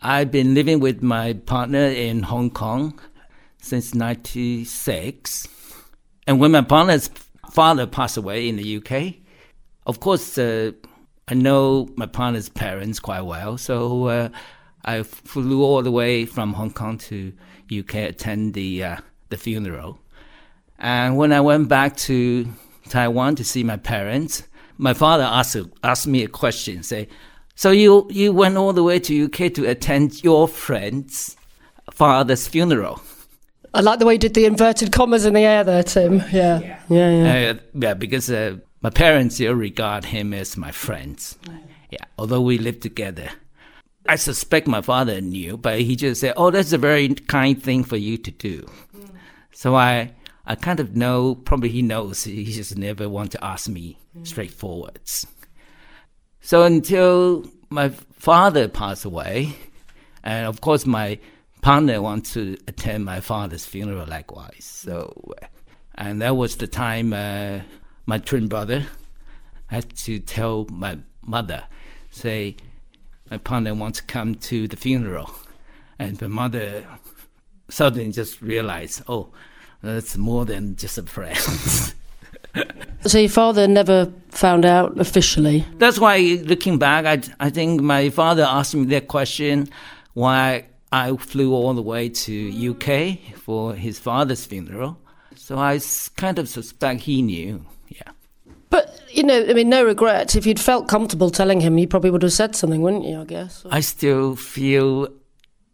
I've 0.00 0.30
been 0.30 0.52
living 0.52 0.80
with 0.80 1.02
my 1.02 1.32
partner 1.32 1.86
in 1.86 2.24
Hong 2.24 2.50
Kong 2.50 3.00
since 3.56 3.94
96. 3.94 5.48
And 6.26 6.40
when 6.40 6.50
my 6.50 6.60
partner's 6.60 7.08
father 7.50 7.86
passed 7.86 8.18
away 8.18 8.50
in 8.50 8.56
the 8.56 8.76
UK, 8.76 9.14
of 9.86 9.98
course, 9.98 10.36
uh, 10.36 10.72
I 11.26 11.32
know 11.32 11.88
my 11.96 12.04
partner's 12.04 12.50
parents 12.50 13.00
quite 13.00 13.22
well. 13.22 13.56
So 13.56 14.08
uh, 14.08 14.28
I 14.84 15.04
flew 15.04 15.62
all 15.62 15.80
the 15.80 15.90
way 15.90 16.26
from 16.26 16.52
Hong 16.52 16.70
Kong 16.70 16.98
to 16.98 17.32
UK 17.74 17.94
attend 17.94 18.52
the, 18.52 18.84
uh, 18.84 18.96
the 19.30 19.38
funeral. 19.38 20.02
And 20.78 21.16
when 21.16 21.32
I 21.32 21.40
went 21.40 21.70
back 21.70 21.96
to 22.08 22.46
Taiwan 22.90 23.36
to 23.36 23.44
see 23.44 23.64
my 23.64 23.78
parents, 23.78 24.42
my 24.78 24.94
father 24.94 25.24
asked 25.24 25.56
asked 25.82 26.06
me 26.06 26.22
a 26.22 26.28
question. 26.28 26.82
Say, 26.82 27.08
so 27.54 27.70
you 27.70 28.06
you 28.10 28.32
went 28.32 28.56
all 28.56 28.72
the 28.72 28.82
way 28.82 28.98
to 29.00 29.24
UK 29.24 29.52
to 29.54 29.68
attend 29.68 30.22
your 30.22 30.48
friend's 30.48 31.36
father's 31.90 32.48
funeral. 32.48 33.00
I 33.72 33.80
like 33.80 33.98
the 33.98 34.06
way 34.06 34.14
you 34.14 34.18
did 34.18 34.34
the 34.34 34.44
inverted 34.44 34.92
commas 34.92 35.26
in 35.26 35.34
the 35.34 35.40
air 35.40 35.64
there, 35.64 35.82
Tim. 35.82 36.18
Yeah, 36.32 36.60
yeah, 36.60 36.78
yeah. 36.88 37.10
Yeah, 37.10 37.50
uh, 37.50 37.54
yeah 37.74 37.94
because 37.94 38.30
uh, 38.30 38.58
my 38.82 38.90
parents 38.90 39.36
still 39.36 39.54
regard 39.54 40.04
him 40.04 40.32
as 40.32 40.56
my 40.56 40.70
friends. 40.70 41.36
Yeah, 41.90 42.04
although 42.18 42.40
we 42.40 42.58
live 42.58 42.80
together. 42.80 43.30
I 44.06 44.16
suspect 44.16 44.66
my 44.66 44.82
father 44.82 45.20
knew, 45.20 45.56
but 45.56 45.80
he 45.80 45.96
just 45.96 46.20
said, 46.20 46.34
"Oh, 46.36 46.50
that's 46.50 46.72
a 46.72 46.78
very 46.78 47.08
kind 47.08 47.60
thing 47.60 47.84
for 47.84 47.96
you 47.96 48.18
to 48.18 48.30
do." 48.30 48.66
Mm. 48.94 49.10
So 49.52 49.74
I 49.74 50.12
I 50.46 50.54
kind 50.54 50.80
of 50.80 50.94
know, 50.94 51.34
probably 51.34 51.70
he 51.70 51.82
knows, 51.82 52.24
he 52.24 52.44
just 52.44 52.76
never 52.76 53.08
want 53.08 53.32
to 53.32 53.44
ask 53.44 53.68
me 53.68 53.98
straightforwards. 54.22 55.26
So 56.40 56.64
until 56.64 57.46
my 57.70 57.88
father 57.88 58.68
passed 58.68 59.04
away, 59.04 59.54
and 60.22 60.46
of 60.46 60.60
course 60.60 60.84
my 60.84 61.18
partner 61.62 62.02
wants 62.02 62.34
to 62.34 62.58
attend 62.68 63.06
my 63.06 63.20
father's 63.20 63.64
funeral 63.64 64.06
likewise. 64.06 64.64
So, 64.64 65.32
and 65.94 66.20
that 66.20 66.36
was 66.36 66.56
the 66.56 66.66
time 66.66 67.14
uh, 67.14 67.60
my 68.04 68.18
twin 68.18 68.48
brother 68.48 68.86
had 69.68 69.96
to 69.96 70.18
tell 70.18 70.66
my 70.70 70.98
mother, 71.22 71.64
say, 72.10 72.56
my 73.30 73.38
partner 73.38 73.74
wants 73.74 74.00
to 74.00 74.04
come 74.04 74.34
to 74.34 74.68
the 74.68 74.76
funeral. 74.76 75.34
And 75.98 76.18
the 76.18 76.28
mother 76.28 76.86
suddenly 77.70 78.12
just 78.12 78.42
realized, 78.42 79.02
oh, 79.08 79.32
that's 79.82 80.16
more 80.16 80.44
than 80.44 80.76
just 80.76 80.98
a 80.98 81.02
friend. 81.02 81.36
so 83.06 83.18
your 83.18 83.28
father 83.28 83.66
never 83.68 84.12
found 84.30 84.64
out 84.64 84.98
officially? 84.98 85.64
That's 85.78 85.98
why, 85.98 86.18
looking 86.44 86.78
back, 86.78 87.04
I, 87.06 87.46
I 87.46 87.50
think 87.50 87.80
my 87.80 88.10
father 88.10 88.44
asked 88.44 88.74
me 88.74 88.84
that 88.86 89.08
question 89.08 89.68
why 90.14 90.66
I 90.92 91.16
flew 91.16 91.52
all 91.52 91.74
the 91.74 91.82
way 91.82 92.08
to 92.08 92.70
UK 92.70 93.36
for 93.36 93.74
his 93.74 93.98
father's 93.98 94.46
funeral. 94.46 94.98
So 95.34 95.58
I 95.58 95.80
kind 96.16 96.38
of 96.38 96.48
suspect 96.48 97.02
he 97.02 97.20
knew. 97.20 97.66
Yeah. 97.88 98.12
But 98.70 99.00
you 99.10 99.22
know, 99.22 99.44
I 99.48 99.52
mean, 99.52 99.68
no 99.68 99.84
regrets. 99.84 100.36
If 100.36 100.46
you'd 100.46 100.60
felt 100.60 100.88
comfortable 100.88 101.30
telling 101.30 101.60
him, 101.60 101.78
you 101.78 101.86
probably 101.86 102.10
would 102.10 102.22
have 102.22 102.32
said 102.32 102.56
something, 102.56 102.80
wouldn't 102.80 103.04
you? 103.04 103.20
I 103.20 103.24
guess. 103.24 103.64
I 103.70 103.80
still 103.80 104.36
feel 104.36 105.08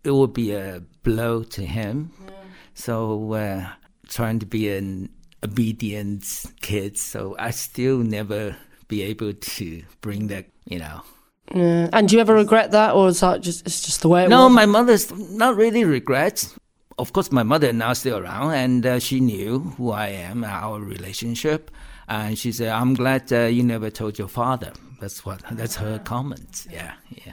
it 0.03 0.11
would 0.11 0.33
be 0.33 0.53
a 0.53 0.83
blow 1.03 1.43
to 1.45 1.65
him. 1.65 2.13
Yeah. 2.25 2.33
So 2.75 3.33
uh, 3.35 3.69
trying 4.11 4.39
to 4.41 4.47
be 4.47 4.69
an 4.69 5.09
obedient 5.43 6.45
kid, 6.61 6.99
so 6.99 7.35
I 7.39 7.51
still 7.51 7.99
never 7.99 8.57
be 8.89 9.03
able 9.03 9.33
to 9.33 9.83
bring 10.03 10.27
that, 10.27 10.47
you 10.67 10.79
know. 10.79 11.03
Yeah. 11.55 11.89
And 11.93 12.09
do 12.09 12.17
you 12.17 12.21
ever 12.21 12.35
regret 12.35 12.73
that, 12.73 12.95
or 12.95 13.09
is 13.09 13.21
that 13.21 13.41
just 13.41 13.67
it's 13.67 13.81
just 13.81 14.03
the 14.03 14.09
way 14.09 14.25
it 14.25 14.29
no, 14.29 14.45
was? 14.45 14.53
My 14.53 14.67
mother's 14.67 15.11
not 15.13 15.57
really 15.57 15.85
regrets. 15.85 16.55
Of 16.99 17.13
course, 17.13 17.33
my 17.33 17.43
mother 17.43 17.73
now 17.73 17.95
still 17.95 18.19
around, 18.19 18.53
and 18.53 18.85
uh, 18.85 18.99
she 18.99 19.21
knew 19.21 19.61
who 19.61 19.91
I 19.91 20.09
am, 20.09 20.45
our 20.45 20.79
relationship, 20.79 21.71
and 22.09 22.39
she 22.39 22.53
said, 22.53 22.69
"I'm 22.69 22.95
glad 22.95 23.33
uh, 23.33 23.45
you 23.47 23.63
never 23.63 23.91
told 23.91 24.19
your 24.19 24.29
father." 24.29 24.73
That's 25.01 25.25
what 25.25 25.43
that's 25.51 25.77
her 25.77 25.99
comment. 25.99 26.67
Yeah, 26.71 26.93
yeah. 27.27 27.33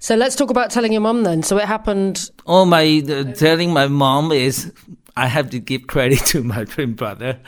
So 0.00 0.16
let's 0.16 0.34
talk 0.34 0.50
about 0.50 0.70
telling 0.70 0.90
your 0.90 1.02
mom 1.02 1.22
then. 1.22 1.44
So 1.44 1.58
it 1.58 1.66
happened. 1.66 2.30
Oh, 2.46 2.64
my 2.64 3.04
uh, 3.08 3.32
telling 3.34 3.72
my 3.72 3.86
mom 3.86 4.32
is 4.32 4.72
I 5.16 5.26
have 5.26 5.50
to 5.50 5.58
give 5.58 5.86
credit 5.86 6.18
to 6.26 6.42
my 6.42 6.64
twin 6.64 6.94
brother. 6.94 7.38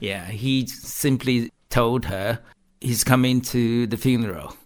Yeah, 0.00 0.26
he 0.26 0.66
simply 0.66 1.50
told 1.70 2.04
her 2.06 2.40
he's 2.80 3.04
coming 3.04 3.40
to 3.42 3.86
the 3.86 3.96
funeral. 3.96 4.56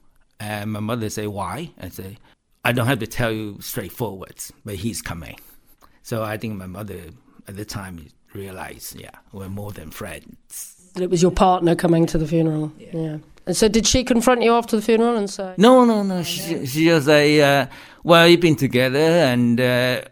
And 0.41 0.73
my 0.73 0.81
mother 0.81 1.09
say, 1.09 1.27
why? 1.27 1.71
I 1.81 1.89
say, 1.89 2.19
I 2.65 2.73
don't 2.73 2.87
have 2.87 2.99
to 2.99 3.07
tell 3.07 3.33
you 3.33 3.59
straightforward, 3.61 4.35
but 4.65 4.75
he's 4.75 5.01
coming. 5.01 5.39
So 6.03 6.23
I 6.23 6.37
think 6.37 6.57
my 6.57 6.67
mother 6.67 7.01
at 7.49 7.57
the 7.57 7.65
time 7.65 8.09
realized, 8.35 8.99
yeah, 8.99 9.11
we're 9.33 9.49
more 9.49 9.73
than 9.73 9.91
friends. 9.91 10.91
It 11.01 11.11
was 11.11 11.23
your 11.23 11.31
partner 11.31 11.75
coming 11.75 12.07
to 12.07 12.19
the 12.19 12.27
funeral. 12.27 12.73
Yeah. 12.79 12.89
yeah. 12.93 13.19
And 13.47 13.57
so, 13.57 13.67
did 13.67 13.87
she 13.87 14.05
confront 14.05 14.43
you 14.43 14.53
after 14.53 14.77
the 14.77 14.83
funeral 14.83 15.17
and 15.17 15.29
say? 15.29 15.55
No, 15.57 15.85
no, 15.85 16.05
no. 16.05 16.23
She, 16.23 16.65
she 16.65 16.85
just 16.85 17.07
say, 17.07 17.41
uh, 17.41 17.67
"Well, 18.05 18.29
you've 18.29 18.39
been 18.41 18.55
together, 18.55 18.99
and 18.99 19.61
uh, 19.61 20.03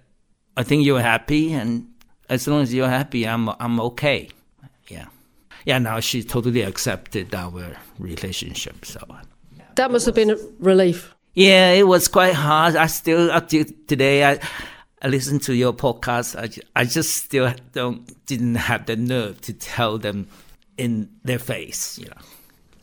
I 0.56 0.62
think 0.64 0.84
you're 0.84 1.00
happy, 1.00 1.52
and 1.52 1.89
as 2.30 2.46
long 2.48 2.62
as 2.62 2.72
you're 2.72 2.88
happy, 2.88 3.26
I'm 3.26 3.48
I'm 3.60 3.78
okay. 3.80 4.30
Yeah, 4.88 5.06
yeah. 5.66 5.78
Now 5.78 6.00
she 6.00 6.22
totally 6.22 6.62
accepted 6.62 7.34
our 7.34 7.76
relationship. 7.98 8.84
So 8.86 9.00
that 9.74 9.90
must 9.90 10.06
have 10.06 10.14
been 10.14 10.30
a 10.30 10.36
relief. 10.58 11.14
Yeah, 11.34 11.72
it 11.72 11.86
was 11.86 12.08
quite 12.08 12.34
hard. 12.34 12.76
I 12.76 12.86
still 12.86 13.30
up 13.30 13.48
to 13.50 13.64
today. 13.64 14.24
I 14.24 14.38
I 15.02 15.08
listen 15.08 15.38
to 15.40 15.54
your 15.54 15.72
podcast. 15.72 16.36
I, 16.36 16.80
I 16.80 16.84
just 16.84 17.24
still 17.24 17.52
don't 17.72 18.06
didn't 18.26 18.54
have 18.54 18.86
the 18.86 18.96
nerve 18.96 19.40
to 19.42 19.52
tell 19.52 19.98
them 19.98 20.28
in 20.76 21.10
their 21.24 21.38
face. 21.38 21.98
You 21.98 22.06
know. 22.06 22.22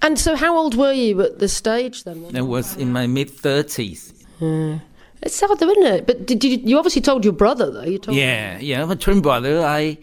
And 0.02 0.20
so, 0.20 0.36
how 0.36 0.56
old 0.58 0.76
were 0.76 0.94
you 0.94 1.22
at 1.22 1.40
this 1.40 1.54
stage 1.54 2.04
then? 2.04 2.36
It 2.36 2.42
was 2.42 2.76
in 2.76 2.92
my 2.92 3.08
mid 3.08 3.30
thirties. 3.30 4.14
Hmm. 4.40 4.78
It's 5.22 5.36
sad 5.36 5.50
though, 5.58 5.70
isn't 5.70 5.86
it? 5.86 6.08
But 6.08 6.26
did 6.26 6.44
you? 6.44 6.58
You 6.58 6.78
obviously 6.78 7.02
told 7.02 7.24
your 7.24 7.34
brother 7.34 7.72
though. 7.72 7.84
You 7.84 7.98
told. 7.98 8.18
Yeah, 8.18 8.60
yeah. 8.60 8.86
My 8.86 8.96
twin 8.96 9.22
brother. 9.22 9.66
I 9.66 9.98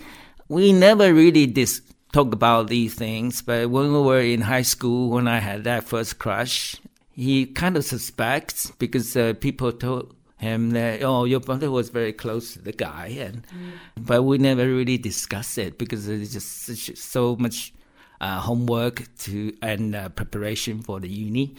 we 0.49 0.73
never 0.73 1.13
really 1.15 1.47
dis- 1.47 1.83
talk 2.13 2.33
about 2.33 2.69
these 2.69 2.95
things, 2.95 3.43
but 3.43 3.71
when 3.71 3.93
we 3.93 4.01
were 4.01 4.21
in 4.21 4.43
high 4.43 4.63
school, 4.63 5.11
when 5.11 5.27
I 5.27 5.39
had 5.39 5.65
that 5.65 5.85
first 5.85 6.19
crush, 6.19 6.77
he 7.13 7.47
kind 7.47 7.77
of 7.77 7.85
suspects 7.85 8.71
because 8.79 9.17
uh, 9.17 9.35
people 9.41 9.73
told 9.73 10.15
him 10.39 10.71
that 10.71 11.03
oh 11.03 11.25
your 11.25 11.41
brother 11.41 11.71
was 11.71 11.89
very 11.89 12.13
close 12.13 12.53
to 12.53 12.61
the 12.61 12.73
guy 12.73 13.07
and 13.07 13.47
mm. 13.47 13.73
but 13.97 14.23
we 14.25 14.37
never 14.37 14.67
really 14.67 14.99
discussed 14.99 15.57
it 15.59 15.79
because 15.79 16.09
it's 16.09 16.33
just 16.33 16.97
so 16.99 17.37
much 17.37 17.73
uh, 18.21 18.41
homework 18.41 19.05
to 19.17 19.57
and 19.63 19.95
uh, 19.95 20.09
preparation 20.11 20.83
for 20.83 21.01
the 21.01 21.09
uni 21.09 21.55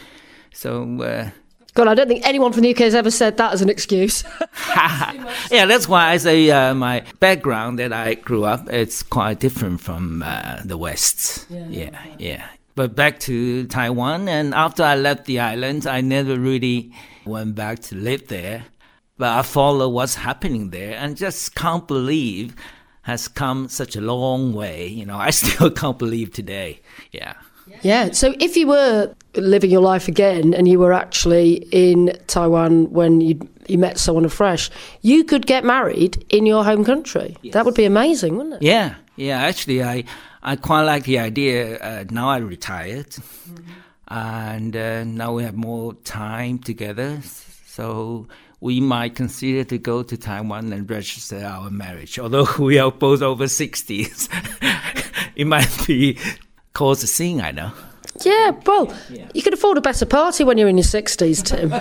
so 0.53 1.01
uh, 1.01 1.29
God, 1.75 1.89
I 1.89 1.93
don't 1.93 2.07
think 2.07 2.25
anyone 2.25 2.53
from 2.53 2.61
the 2.61 2.71
UK 2.71 2.79
has 2.79 2.95
ever 2.95 3.11
said 3.11 3.35
that 3.35 3.51
as 3.51 3.61
an 3.61 3.69
excuse. 3.69 4.23
yeah, 5.51 5.65
that's 5.65 5.89
why 5.89 6.07
I 6.07 6.17
say 6.17 6.49
uh, 6.49 6.73
my 6.73 7.03
background 7.19 7.79
that 7.79 7.91
I 7.91 8.13
grew 8.15 8.45
up 8.45 8.69
it's 8.71 9.03
quite 9.03 9.41
different 9.41 9.81
from 9.81 10.23
uh, 10.25 10.61
the 10.63 10.77
West. 10.77 11.45
Yeah, 11.49 11.67
yeah, 11.67 12.05
yeah. 12.17 12.47
But 12.75 12.95
back 12.95 13.19
to 13.21 13.67
Taiwan, 13.67 14.29
and 14.29 14.53
after 14.53 14.83
I 14.83 14.95
left 14.95 15.25
the 15.25 15.41
island, 15.41 15.85
I 15.85 15.99
never 15.99 16.39
really 16.39 16.93
went 17.25 17.55
back 17.55 17.79
to 17.79 17.95
live 17.95 18.27
there. 18.29 18.65
But 19.17 19.37
I 19.37 19.41
follow 19.41 19.89
what's 19.89 20.15
happening 20.15 20.69
there, 20.69 20.95
and 20.95 21.17
just 21.17 21.55
can't 21.55 21.85
believe 21.87 22.55
has 23.01 23.27
come 23.27 23.67
such 23.67 23.97
a 23.97 24.01
long 24.01 24.53
way. 24.53 24.87
You 24.87 25.05
know, 25.05 25.17
I 25.17 25.29
still 25.41 25.71
can't 25.71 25.99
believe 25.99 26.31
today. 26.31 26.81
Yeah. 27.11 27.33
Yeah. 27.81 28.11
So 28.11 28.33
if 28.39 28.57
you 28.57 28.67
were 28.67 29.13
living 29.35 29.69
your 29.69 29.81
life 29.81 30.07
again 30.07 30.53
and 30.53 30.67
you 30.67 30.79
were 30.79 30.93
actually 30.93 31.67
in 31.71 32.17
Taiwan 32.27 32.91
when 32.91 33.21
you 33.21 33.39
you 33.67 33.77
met 33.77 33.97
someone 33.97 34.25
afresh, 34.25 34.69
you 35.01 35.23
could 35.23 35.47
get 35.47 35.63
married 35.63 36.23
in 36.29 36.45
your 36.45 36.63
home 36.63 36.85
country. 36.85 37.35
Yes. 37.41 37.53
That 37.53 37.65
would 37.65 37.73
be 37.73 37.85
amazing, 37.85 38.37
wouldn't 38.37 38.55
it? 38.55 38.61
Yeah. 38.61 38.95
Yeah. 39.15 39.41
Actually, 39.41 39.83
I 39.83 40.03
I 40.43 40.55
quite 40.55 40.83
like 40.83 41.05
the 41.05 41.19
idea. 41.19 41.79
Uh, 41.79 42.03
now 42.11 42.29
I 42.29 42.37
retired, 42.37 43.09
mm-hmm. 43.09 43.63
and 44.07 44.75
uh, 44.75 45.03
now 45.03 45.33
we 45.33 45.43
have 45.43 45.55
more 45.55 45.93
time 46.03 46.59
together. 46.59 47.19
So 47.65 48.27
we 48.59 48.79
might 48.79 49.15
consider 49.15 49.63
to 49.63 49.77
go 49.77 50.03
to 50.03 50.17
Taiwan 50.17 50.71
and 50.71 50.89
register 50.89 51.43
our 51.43 51.69
marriage. 51.69 52.19
Although 52.19 52.47
we 52.59 52.77
are 52.79 52.91
both 52.91 53.21
over 53.21 53.45
60s, 53.45 54.29
it 55.35 55.45
might 55.45 55.87
be 55.87 56.17
cause 56.75 57.01
a 57.01 57.07
scene, 57.07 57.41
I 57.41 57.49
know. 57.51 57.71
Yeah, 58.23 58.51
well, 58.65 58.93
yeah. 59.09 59.27
you 59.33 59.41
can 59.41 59.53
afford 59.53 59.77
a 59.77 59.81
better 59.81 60.05
party 60.05 60.43
when 60.43 60.57
you're 60.57 60.69
in 60.69 60.77
your 60.77 60.85
60s, 60.85 61.43
Tim. 61.43 61.73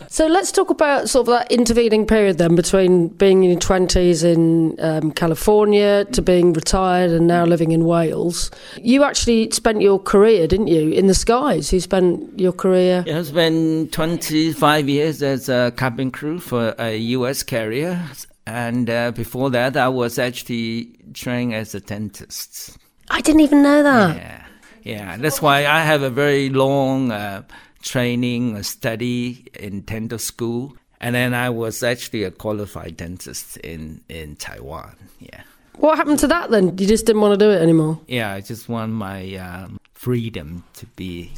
so 0.08 0.26
let's 0.26 0.52
talk 0.52 0.70
about 0.70 1.08
sort 1.08 1.26
of 1.28 1.32
that 1.32 1.50
intervening 1.50 2.06
period 2.06 2.38
then 2.38 2.54
between 2.54 3.08
being 3.08 3.42
in 3.42 3.50
your 3.50 3.58
20s 3.58 4.22
in 4.22 4.76
um, 4.78 5.10
California 5.12 6.04
to 6.12 6.22
being 6.22 6.52
retired 6.52 7.10
and 7.10 7.26
now 7.26 7.44
living 7.44 7.72
in 7.72 7.84
Wales. 7.84 8.50
You 8.80 9.02
actually 9.02 9.50
spent 9.50 9.80
your 9.80 9.98
career, 9.98 10.46
didn't 10.46 10.68
you, 10.68 10.92
in 10.92 11.08
the 11.08 11.14
skies? 11.14 11.72
You 11.72 11.80
spent 11.80 12.38
your 12.38 12.52
career. 12.52 13.02
Yeah, 13.06 13.18
I 13.18 13.22
spent 13.22 13.92
25 13.92 14.88
years 14.88 15.22
as 15.22 15.48
a 15.48 15.72
cabin 15.76 16.10
crew 16.12 16.38
for 16.38 16.74
a 16.78 16.96
US 16.96 17.42
carrier. 17.42 18.00
And 18.46 18.88
uh, 18.88 19.10
before 19.10 19.50
that, 19.50 19.76
I 19.76 19.88
was 19.88 20.20
actually 20.20 20.90
trained 21.14 21.54
as 21.54 21.74
a 21.74 21.80
dentist. 21.80 22.78
I 23.10 23.20
didn't 23.20 23.40
even 23.40 23.62
know 23.62 23.82
that. 23.82 24.16
Yeah. 24.16 24.42
Yeah, 24.82 25.16
that's 25.16 25.42
why 25.42 25.66
I 25.66 25.82
have 25.82 26.02
a 26.02 26.10
very 26.10 26.48
long 26.48 27.10
uh, 27.10 27.42
training, 27.82 28.62
study 28.62 29.46
in 29.58 29.80
dental 29.80 30.18
school, 30.18 30.76
and 31.00 31.12
then 31.12 31.34
I 31.34 31.50
was 31.50 31.82
actually 31.82 32.22
a 32.22 32.30
qualified 32.30 32.96
dentist 32.96 33.56
in 33.58 34.02
in 34.08 34.36
Taiwan. 34.36 34.94
Yeah. 35.18 35.42
What 35.78 35.98
happened 35.98 36.20
to 36.20 36.28
that 36.28 36.50
then? 36.50 36.78
You 36.78 36.86
just 36.86 37.04
didn't 37.04 37.20
want 37.20 37.38
to 37.38 37.44
do 37.44 37.50
it 37.50 37.60
anymore? 37.60 38.00
Yeah, 38.06 38.32
I 38.32 38.40
just 38.40 38.68
want 38.68 38.92
my 38.92 39.34
um, 39.34 39.78
freedom 39.92 40.62
to 40.74 40.86
be 40.94 41.32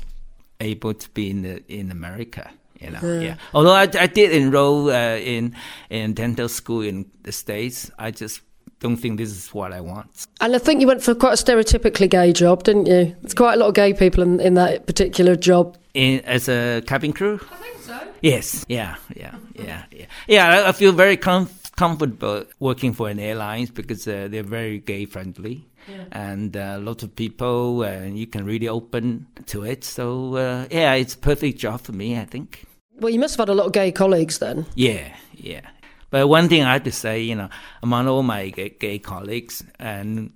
able 0.60 0.92
to 0.92 1.08
be 1.10 1.30
in 1.30 1.42
the 1.42 1.62
in 1.68 1.90
America. 1.90 2.50
You 2.80 2.90
know, 2.90 3.00
yeah. 3.02 3.20
yeah. 3.20 3.36
Although 3.54 3.72
I, 3.72 3.88
I 3.98 4.06
did 4.06 4.30
enroll 4.32 4.90
uh, 4.90 5.16
in 5.16 5.56
in 5.90 6.12
dental 6.12 6.48
school 6.48 6.82
in 6.82 7.10
the 7.22 7.32
states, 7.32 7.90
I 7.98 8.10
just 8.10 8.42
don't 8.80 8.96
think 8.96 9.18
this 9.18 9.30
is 9.30 9.48
what 9.54 9.72
I 9.72 9.80
want. 9.80 10.26
And 10.40 10.54
I 10.54 10.58
think 10.58 10.80
you 10.80 10.86
went 10.86 11.02
for 11.02 11.14
quite 11.14 11.40
a 11.40 11.44
stereotypically 11.44 12.08
gay 12.08 12.32
job, 12.32 12.64
didn't 12.64 12.86
you? 12.86 13.16
There's 13.20 13.34
quite 13.34 13.54
a 13.54 13.56
lot 13.56 13.68
of 13.68 13.74
gay 13.74 13.92
people 13.92 14.22
in, 14.22 14.40
in 14.40 14.54
that 14.54 14.86
particular 14.86 15.36
job. 15.36 15.76
In, 15.94 16.20
as 16.20 16.48
a 16.48 16.82
cabin 16.86 17.12
crew? 17.12 17.40
I 17.50 17.54
think 17.56 17.80
so. 17.82 17.98
Yes, 18.22 18.64
yeah, 18.68 18.96
yeah, 19.16 19.34
yeah, 19.54 19.82
yeah. 19.90 20.06
Yeah, 20.26 20.48
I, 20.48 20.68
I 20.68 20.72
feel 20.72 20.92
very 20.92 21.16
com- 21.16 21.50
comfortable 21.76 22.44
working 22.60 22.92
for 22.92 23.08
an 23.08 23.18
airlines 23.18 23.70
because 23.70 24.06
uh, 24.06 24.28
they're 24.30 24.42
very 24.42 24.78
gay 24.78 25.06
friendly. 25.06 25.66
yeah. 25.88 26.04
and 26.12 26.56
uh, 26.56 26.74
a 26.76 26.78
lot 26.78 27.02
of 27.02 27.14
people, 27.16 27.82
and 27.82 28.18
you 28.18 28.26
can 28.26 28.44
really 28.44 28.68
open 28.68 29.26
to 29.46 29.64
it. 29.64 29.84
So 29.84 30.36
uh, 30.36 30.66
yeah, 30.70 30.94
it's 30.94 31.14
a 31.14 31.18
perfect 31.18 31.58
job 31.58 31.80
for 31.80 31.92
me, 31.92 32.18
I 32.18 32.24
think. 32.24 32.64
Well, 33.00 33.10
you 33.10 33.18
must 33.20 33.36
have 33.36 33.48
had 33.48 33.52
a 33.52 33.54
lot 33.54 33.66
of 33.66 33.72
gay 33.72 33.92
colleagues 33.92 34.38
then. 34.38 34.66
Yeah, 34.74 35.14
yeah. 35.34 35.62
But 36.10 36.28
one 36.28 36.48
thing 36.48 36.62
I 36.62 36.74
have 36.74 36.84
to 36.84 36.92
say, 36.92 37.20
you 37.20 37.34
know, 37.34 37.48
among 37.82 38.08
all 38.08 38.22
my 38.22 38.48
gay, 38.50 38.70
gay 38.70 38.98
colleagues, 38.98 39.62
and 39.78 40.32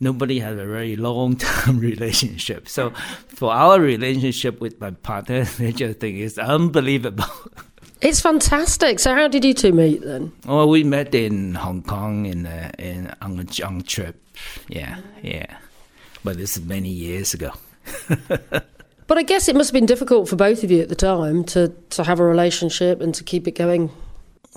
nobody 0.00 0.40
has 0.40 0.58
a 0.58 0.66
very 0.66 0.96
long 0.96 1.36
term 1.36 1.78
relationship. 1.78 2.68
So 2.68 2.90
for 3.28 3.52
our 3.52 3.80
relationship 3.80 4.60
with 4.60 4.80
my 4.80 4.90
partner, 4.90 5.46
I 5.58 5.70
just 5.70 6.00
think 6.00 6.18
it's 6.18 6.38
unbelievable. 6.38 7.24
It's 8.02 8.20
fantastic. 8.20 8.98
So 8.98 9.14
how 9.14 9.26
did 9.26 9.42
you 9.42 9.54
two 9.54 9.72
meet 9.72 10.02
then? 10.02 10.30
Well, 10.44 10.68
we 10.68 10.84
met 10.84 11.14
in 11.14 11.54
Hong 11.54 11.82
Kong 11.82 12.26
in 12.26 12.44
a, 12.44 12.70
in 12.78 13.10
on 13.22 13.40
a 13.40 13.44
junk 13.44 13.86
trip. 13.86 14.22
Yeah, 14.68 14.98
yeah. 15.22 15.56
But 16.22 16.36
this 16.36 16.58
is 16.58 16.64
many 16.66 16.90
years 16.90 17.32
ago. 17.32 17.52
but 19.06 19.16
I 19.16 19.22
guess 19.22 19.48
it 19.48 19.56
must 19.56 19.70
have 19.70 19.74
been 19.74 19.86
difficult 19.86 20.28
for 20.28 20.36
both 20.36 20.62
of 20.62 20.70
you 20.70 20.82
at 20.82 20.90
the 20.90 20.94
time 20.94 21.42
to, 21.44 21.68
to 21.90 22.04
have 22.04 22.20
a 22.20 22.24
relationship 22.24 23.00
and 23.00 23.14
to 23.14 23.24
keep 23.24 23.48
it 23.48 23.52
going. 23.52 23.90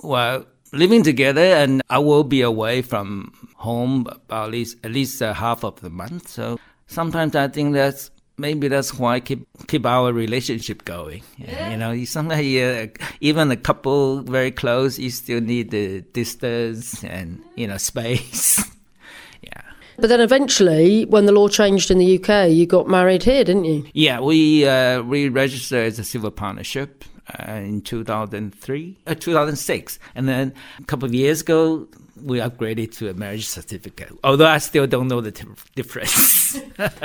Well, 0.02 0.46
living 0.72 1.02
together, 1.02 1.42
and 1.42 1.82
I 1.90 1.98
will 1.98 2.24
be 2.24 2.42
away 2.42 2.82
from 2.82 3.32
home 3.56 4.06
at 4.30 4.50
least 4.50 4.78
at 4.84 4.90
least 4.90 5.20
uh, 5.22 5.34
half 5.34 5.64
of 5.64 5.80
the 5.80 5.90
month. 5.90 6.28
So 6.28 6.58
sometimes 6.86 7.36
I 7.36 7.48
think 7.48 7.74
that's 7.74 8.10
maybe 8.38 8.68
that's 8.68 8.94
why 8.98 9.20
keep 9.20 9.46
keep 9.68 9.86
our 9.86 10.12
relationship 10.12 10.84
going. 10.84 11.22
Yeah. 11.36 11.70
You 11.70 11.76
know, 11.76 12.04
sometimes 12.04 12.56
uh, 12.56 12.86
even 13.20 13.50
a 13.50 13.56
couple 13.56 14.22
very 14.22 14.50
close, 14.50 14.98
you 14.98 15.10
still 15.10 15.40
need 15.40 15.70
the 15.70 16.00
distance 16.00 17.04
and 17.04 17.42
you 17.54 17.66
know 17.66 17.76
space. 17.76 18.64
yeah. 19.42 19.62
But 19.98 20.08
then 20.08 20.20
eventually, 20.20 21.04
when 21.04 21.26
the 21.26 21.32
law 21.32 21.48
changed 21.48 21.90
in 21.90 21.98
the 21.98 22.18
UK, 22.18 22.50
you 22.50 22.66
got 22.66 22.88
married 22.88 23.22
here, 23.22 23.44
didn't 23.44 23.66
you? 23.66 23.84
Yeah, 23.92 24.20
we 24.20 24.66
uh, 24.66 25.02
we 25.02 25.28
registered 25.28 25.86
as 25.86 25.98
a 25.98 26.04
civil 26.04 26.30
partnership 26.30 27.04
uh, 27.38 27.52
in 27.52 27.80
2003, 27.82 28.96
uh, 29.06 29.14
2006. 29.14 29.98
And 30.14 30.28
then 30.28 30.54
a 30.78 30.84
couple 30.84 31.06
of 31.06 31.14
years 31.14 31.40
ago, 31.40 31.88
we 32.22 32.38
upgraded 32.38 32.96
to 32.98 33.08
a 33.08 33.14
marriage 33.14 33.46
certificate, 33.46 34.12
although 34.24 34.46
I 34.46 34.58
still 34.58 34.86
don't 34.86 35.08
know 35.08 35.20
the 35.20 35.32
t- 35.32 35.46
difference. 35.74 36.60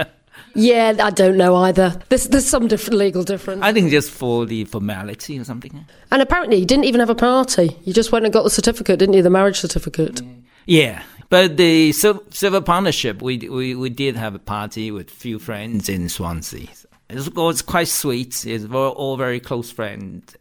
yeah, 0.55 0.93
I 0.99 1.09
don't 1.09 1.37
know 1.37 1.55
either. 1.55 2.01
There's, 2.09 2.27
there's 2.27 2.45
some 2.45 2.67
different 2.67 2.97
legal 2.97 3.23
difference. 3.23 3.61
I 3.61 3.71
think 3.73 3.91
just 3.91 4.11
for 4.11 4.45
the 4.45 4.65
formality 4.65 5.39
or 5.39 5.43
something. 5.43 5.85
And 6.11 6.21
apparently, 6.21 6.57
you 6.57 6.65
didn't 6.65 6.85
even 6.85 6.99
have 6.99 7.09
a 7.09 7.15
party. 7.15 7.75
You 7.83 7.93
just 7.93 8.11
went 8.11 8.25
and 8.25 8.33
got 8.33 8.43
the 8.43 8.49
certificate, 8.49 8.99
didn't 8.99 9.13
you? 9.13 9.21
The 9.21 9.29
marriage 9.29 9.59
certificate. 9.59 10.21
Yeah. 10.65 11.03
But 11.29 11.57
the 11.57 11.91
civil 11.91 12.61
partnership, 12.61 13.21
we, 13.21 13.37
we, 13.49 13.75
we 13.75 13.89
did 13.89 14.15
have 14.15 14.35
a 14.35 14.39
party 14.39 14.91
with 14.91 15.09
a 15.09 15.13
few 15.13 15.39
friends 15.39 15.89
in 15.89 16.07
Swansea. 16.07 16.67
It 17.07 17.35
was 17.35 17.61
quite 17.61 17.87
sweet. 17.87 18.45
It's 18.45 18.65
we're 18.65 18.89
all 18.89 19.15
very 19.15 19.39
close 19.39 19.71
friends. 19.71 20.35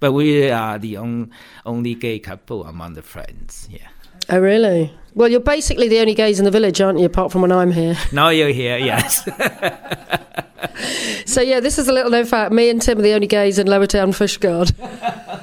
But 0.00 0.12
we 0.12 0.50
are 0.50 0.78
the 0.78 0.96
on, 0.96 1.30
only 1.64 1.94
gay 1.94 2.18
couple 2.18 2.64
among 2.64 2.94
the 2.94 3.02
friends. 3.02 3.68
Yeah. 3.70 3.88
Oh, 4.28 4.38
really? 4.38 4.92
Well, 5.14 5.28
you're 5.28 5.40
basically 5.40 5.88
the 5.88 5.98
only 5.98 6.14
gays 6.14 6.38
in 6.38 6.44
the 6.44 6.50
village, 6.50 6.80
aren't 6.80 6.98
you? 6.98 7.06
Apart 7.06 7.32
from 7.32 7.42
when 7.42 7.52
I'm 7.52 7.72
here. 7.72 7.96
Now 8.12 8.28
you're 8.28 8.50
here, 8.50 8.76
yes. 8.78 9.24
so 11.26 11.40
yeah, 11.40 11.60
this 11.60 11.78
is 11.78 11.88
a 11.88 11.92
little 11.92 12.10
known 12.10 12.26
fact. 12.26 12.52
Me 12.52 12.70
and 12.70 12.80
Tim 12.80 12.98
are 12.98 13.02
the 13.02 13.12
only 13.12 13.26
gays 13.26 13.58
in 13.58 13.66
Lower 13.66 13.86
Town 13.86 14.12
Fishguard. 14.12 14.72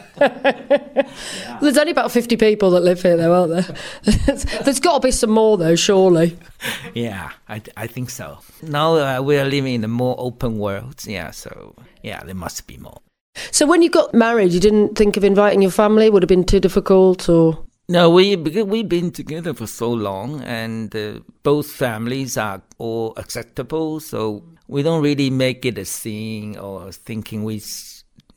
yeah. 0.19 1.57
There's 1.61 1.77
only 1.77 1.91
about 1.91 2.11
50 2.11 2.37
people 2.37 2.71
that 2.71 2.81
live 2.81 3.01
here, 3.01 3.17
though, 3.17 3.33
aren't 3.33 3.53
there? 3.53 3.75
There's 4.63 4.79
got 4.79 5.01
to 5.01 5.07
be 5.07 5.11
some 5.11 5.31
more, 5.31 5.57
though, 5.57 5.75
surely. 5.75 6.37
Yeah, 6.93 7.31
I, 7.47 7.61
I 7.75 7.87
think 7.87 8.09
so. 8.09 8.39
Now 8.61 8.95
uh, 8.95 9.21
we 9.21 9.37
are 9.37 9.45
living 9.45 9.75
in 9.75 9.83
a 9.83 9.87
more 9.87 10.15
open 10.17 10.57
world. 10.57 11.05
Yeah, 11.05 11.31
so 11.31 11.75
yeah, 12.01 12.23
there 12.23 12.35
must 12.35 12.67
be 12.67 12.77
more. 12.77 13.01
So 13.51 13.67
when 13.67 13.81
you 13.81 13.89
got 13.89 14.13
married, 14.13 14.51
you 14.51 14.59
didn't 14.59 14.95
think 14.95 15.17
of 15.17 15.23
inviting 15.23 15.61
your 15.61 15.71
family? 15.71 16.09
Would 16.09 16.23
have 16.23 16.29
been 16.29 16.43
too 16.43 16.59
difficult, 16.59 17.29
or? 17.29 17.63
No, 17.89 18.09
We 18.09 18.35
we've 18.35 18.89
been 18.89 19.11
together 19.11 19.53
for 19.53 19.67
so 19.67 19.91
long, 19.91 20.41
and 20.41 20.93
uh, 20.93 21.19
both 21.43 21.71
families 21.71 22.35
are 22.37 22.61
all 22.77 23.13
acceptable. 23.15 24.01
So 24.01 24.43
we 24.67 24.83
don't 24.83 25.01
really 25.01 25.29
make 25.29 25.65
it 25.65 25.77
a 25.77 25.85
scene 25.85 26.57
or 26.57 26.91
thinking 26.91 27.45
we 27.45 27.61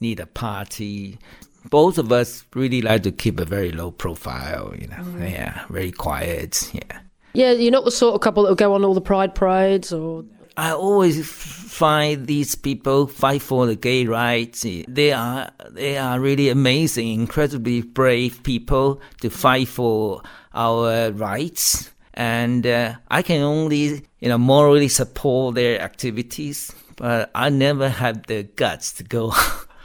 need 0.01 0.21
a 0.21 0.27
party. 0.27 1.19
Both 1.69 1.99
of 1.99 2.11
us 2.11 2.45
really 2.55 2.81
like 2.81 3.03
to 3.03 3.13
keep 3.13 3.39
a 3.39 3.45
very 3.45 3.73
low 3.73 3.91
profile, 3.91 4.75
you 4.79 4.89
know. 4.89 4.97
Mm. 4.97 5.31
Yeah, 5.31 5.65
very 5.69 5.93
quiet. 5.93 6.71
Yeah. 6.73 7.01
Yeah, 7.33 7.53
you're 7.53 7.71
not 7.71 7.85
the 7.85 7.91
sort 7.91 8.15
of 8.15 8.21
couple 8.21 8.43
that 8.45 8.49
will 8.49 8.57
go 8.57 8.75
on 8.75 8.85
all 8.85 8.95
the 8.95 9.01
pride 9.01 9.35
parades 9.35 9.93
or. 9.93 10.25
I 10.57 10.73
always 10.73 11.25
find 11.27 12.27
these 12.27 12.55
people 12.55 13.07
fight 13.07 13.41
for 13.41 13.67
the 13.67 13.77
gay 13.77 14.05
rights. 14.05 14.67
They 14.89 15.13
are 15.13 15.51
they 15.71 15.97
are 15.97 16.19
really 16.19 16.49
amazing, 16.49 17.09
incredibly 17.09 17.83
brave 17.83 18.43
people 18.43 19.01
to 19.21 19.31
fight 19.31 19.69
for 19.69 20.23
our 20.53 21.13
rights. 21.13 21.91
And 22.15 22.67
uh, 22.67 22.97
I 23.09 23.23
can 23.23 23.43
only 23.43 24.05
you 24.19 24.29
know 24.29 24.39
morally 24.39 24.89
support 24.89 25.55
their 25.55 25.81
activities, 25.81 26.73
but 26.97 27.31
I 27.35 27.49
never 27.49 27.89
had 27.89 28.25
the 28.25 28.43
guts 28.43 28.93
to 28.95 29.05
go 29.05 29.33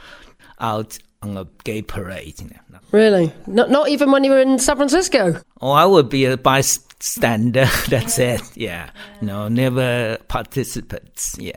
out 0.60 0.98
on 1.30 1.36
a 1.36 1.46
gay 1.64 1.82
parade. 1.82 2.40
You 2.40 2.50
know. 2.70 2.78
Really? 2.92 3.32
Not 3.46 3.70
not 3.70 3.88
even 3.88 4.10
when 4.10 4.24
you 4.24 4.30
were 4.30 4.40
in 4.40 4.58
San 4.58 4.76
Francisco? 4.76 5.40
Oh, 5.60 5.70
I 5.70 5.84
would 5.84 6.08
be 6.08 6.24
a 6.24 6.36
bystander. 6.36 7.66
That's 7.88 8.18
it. 8.18 8.42
Yeah. 8.56 8.90
No, 9.20 9.48
never 9.48 10.18
participants. 10.28 11.36
Yeah. 11.38 11.52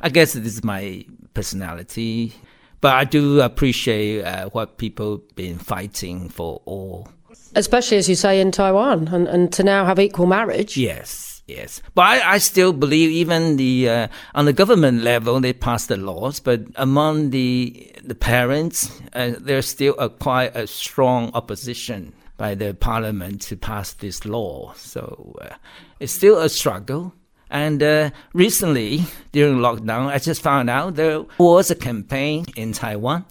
I 0.00 0.08
guess 0.10 0.34
this 0.34 0.56
is 0.56 0.64
my 0.64 1.04
personality, 1.32 2.34
but 2.80 2.94
I 2.94 3.04
do 3.04 3.40
appreciate 3.40 4.22
uh, 4.22 4.50
what 4.50 4.76
people 4.76 5.22
been 5.34 5.58
fighting 5.58 6.28
for 6.28 6.60
all. 6.66 7.08
Especially 7.54 7.96
as 7.96 8.08
you 8.08 8.14
say 8.14 8.40
in 8.40 8.50
Taiwan, 8.50 9.08
and, 9.08 9.26
and 9.28 9.52
to 9.54 9.62
now 9.62 9.84
have 9.84 9.98
equal 9.98 10.26
marriage. 10.26 10.76
Yes. 10.76 11.33
Yes, 11.46 11.82
but 11.94 12.02
I, 12.02 12.34
I 12.34 12.38
still 12.38 12.72
believe 12.72 13.10
even 13.10 13.58
the 13.58 13.88
uh, 13.88 14.08
on 14.34 14.46
the 14.46 14.54
government 14.54 15.02
level 15.02 15.40
they 15.40 15.52
pass 15.52 15.86
the 15.86 15.98
laws, 15.98 16.40
but 16.40 16.62
among 16.76 17.30
the 17.30 17.92
the 18.02 18.14
parents, 18.14 18.90
uh, 19.12 19.32
there's 19.38 19.68
still 19.68 19.94
a 19.98 20.08
quite 20.08 20.56
a 20.56 20.66
strong 20.66 21.30
opposition 21.34 22.14
by 22.38 22.54
the 22.54 22.72
parliament 22.72 23.42
to 23.42 23.56
pass 23.56 23.92
this 23.92 24.24
law. 24.24 24.72
So 24.76 25.36
uh, 25.42 25.54
it's 26.00 26.12
still 26.12 26.38
a 26.38 26.48
struggle. 26.48 27.12
And 27.50 27.82
uh, 27.82 28.10
recently, 28.32 29.04
during 29.32 29.58
lockdown, 29.58 30.06
I 30.06 30.18
just 30.18 30.40
found 30.40 30.70
out 30.70 30.94
there 30.94 31.24
was 31.38 31.70
a 31.70 31.76
campaign 31.76 32.46
in 32.56 32.72
Taiwan. 32.72 33.26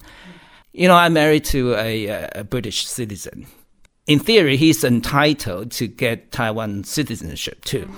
You 0.72 0.86
know, 0.86 0.94
I'm 0.94 1.12
married 1.12 1.44
to 1.46 1.74
a, 1.74 2.28
a 2.32 2.44
British 2.44 2.86
citizen 2.86 3.46
in 4.06 4.18
theory, 4.18 4.56
he's 4.56 4.84
entitled 4.84 5.70
to 5.72 5.86
get 5.86 6.30
Taiwan 6.30 6.84
citizenship 6.84 7.64
too. 7.64 7.90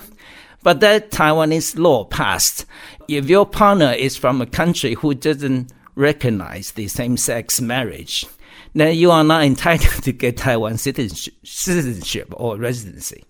But 0.62 0.81
that 0.81 1.11
Taiwanese 1.11 1.79
law 1.79 2.05
passed. 2.05 2.66
If 3.09 3.29
your 3.29 3.47
partner 3.47 3.92
is 3.92 4.16
from 4.16 4.40
a 4.40 4.47
country 4.47 4.95
who 4.95 5.14
doesn't 5.14 5.73
recognize 5.95 6.73
the 6.73 6.88
same-sex 6.88 7.61
marriage, 7.61 8.27
then 8.75 8.97
you 8.97 9.11
are 9.11 9.25
not 9.25 9.45
entitled 9.45 10.03
to 10.05 10.12
get 10.12 10.37
Taiwan 10.37 10.77
citizenship, 10.77 12.33
or 12.37 12.57
residency. 12.57 13.25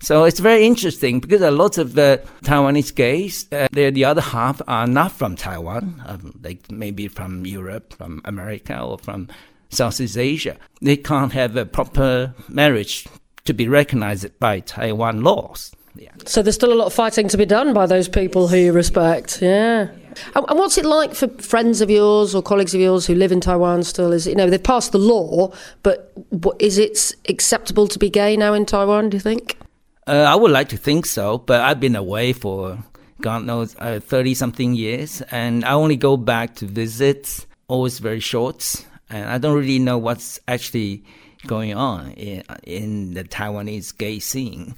So 0.00 0.24
it's 0.24 0.38
very 0.38 0.64
interesting 0.64 1.18
because 1.18 1.42
a 1.42 1.50
lot 1.50 1.76
of 1.76 1.94
the 1.94 2.22
Taiwanese 2.42 2.94
gays, 2.94 3.46
uh, 3.50 3.66
the 3.72 4.04
other 4.04 4.20
half 4.20 4.62
are 4.68 4.86
not 4.86 5.10
from 5.10 5.34
Taiwan, 5.34 6.00
um, 6.06 6.38
like 6.42 6.70
maybe 6.70 7.08
from 7.08 7.44
Europe, 7.44 7.94
from 7.94 8.20
America, 8.24 8.80
or 8.80 8.98
from 8.98 9.28
Southeast 9.68 10.16
Asia. 10.16 10.56
They 10.80 10.96
can't 10.96 11.32
have 11.32 11.56
a 11.56 11.66
proper 11.66 12.34
marriage 12.48 13.06
to 13.44 13.54
be 13.54 13.68
recognized 13.68 14.38
by 14.38 14.60
Taiwan 14.60 15.22
laws. 15.22 15.72
Yeah. 15.94 16.12
So 16.26 16.42
there's 16.42 16.54
still 16.54 16.72
a 16.72 16.74
lot 16.74 16.86
of 16.86 16.92
fighting 16.92 17.28
to 17.28 17.36
be 17.36 17.46
done 17.46 17.74
by 17.74 17.86
those 17.86 18.08
people 18.08 18.46
who 18.46 18.56
you 18.56 18.72
respect. 18.72 19.42
Yeah. 19.42 19.88
And, 20.34 20.44
and 20.48 20.58
what's 20.58 20.78
it 20.78 20.84
like 20.84 21.14
for 21.14 21.28
friends 21.40 21.80
of 21.80 21.90
yours 21.90 22.34
or 22.34 22.42
colleagues 22.42 22.74
of 22.74 22.80
yours 22.80 23.06
who 23.06 23.14
live 23.14 23.32
in 23.32 23.40
Taiwan 23.40 23.82
still? 23.82 24.12
Is 24.12 24.26
you 24.26 24.34
know 24.34 24.48
they've 24.48 24.62
passed 24.62 24.92
the 24.92 24.98
law, 24.98 25.52
but 25.82 26.12
is 26.58 26.78
it 26.78 27.14
acceptable 27.28 27.88
to 27.88 27.98
be 27.98 28.10
gay 28.10 28.36
now 28.36 28.54
in 28.54 28.64
Taiwan? 28.64 29.10
Do 29.10 29.16
you 29.16 29.20
think? 29.20 29.58
Uh, 30.06 30.24
I 30.26 30.36
would 30.36 30.50
like 30.50 30.68
to 30.70 30.76
think 30.76 31.04
so, 31.04 31.38
but 31.38 31.60
I've 31.60 31.80
been 31.80 31.96
away 31.96 32.32
for 32.32 32.78
God 33.20 33.44
knows 33.44 33.74
thirty 33.74 34.32
uh, 34.32 34.34
something 34.34 34.74
years, 34.74 35.22
and 35.30 35.64
I 35.64 35.72
only 35.72 35.96
go 35.96 36.16
back 36.16 36.54
to 36.56 36.66
visit, 36.66 37.46
always 37.66 37.98
very 37.98 38.20
short 38.20 38.84
and 39.10 39.28
I 39.28 39.38
don't 39.38 39.56
really 39.56 39.78
know 39.78 39.98
what's 39.98 40.40
actually 40.48 41.04
going 41.46 41.74
on 41.74 42.12
in 42.12 42.42
in 42.64 43.14
the 43.14 43.24
Taiwanese 43.24 43.96
gay 43.96 44.18
scene. 44.18 44.74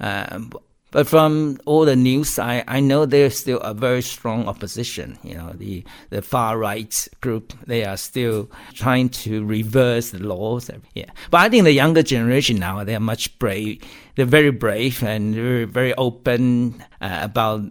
Mm. 0.00 0.52
But 0.90 1.06
from 1.06 1.58
all 1.66 1.84
the 1.84 1.96
news, 1.96 2.38
I, 2.38 2.64
I 2.66 2.80
know 2.80 3.04
there's 3.04 3.38
still 3.38 3.58
a 3.60 3.74
very 3.74 4.00
strong 4.00 4.48
opposition. 4.48 5.18
You 5.22 5.34
know, 5.34 5.52
the, 5.52 5.84
the 6.08 6.22
far 6.22 6.56
right 6.56 7.08
group, 7.20 7.52
they 7.66 7.84
are 7.84 7.98
still 7.98 8.50
trying 8.72 9.10
to 9.10 9.44
reverse 9.44 10.12
the 10.12 10.20
laws. 10.20 10.70
Yeah. 10.94 11.10
But 11.30 11.42
I 11.42 11.48
think 11.50 11.64
the 11.64 11.72
younger 11.72 12.02
generation 12.02 12.56
now, 12.56 12.82
they 12.84 12.94
are 12.94 13.00
much 13.00 13.38
brave. 13.38 13.82
They're 14.16 14.24
very 14.24 14.50
brave 14.50 15.02
and 15.02 15.34
very, 15.34 15.64
very 15.66 15.94
open 15.96 16.82
uh, 17.02 17.18
about 17.20 17.64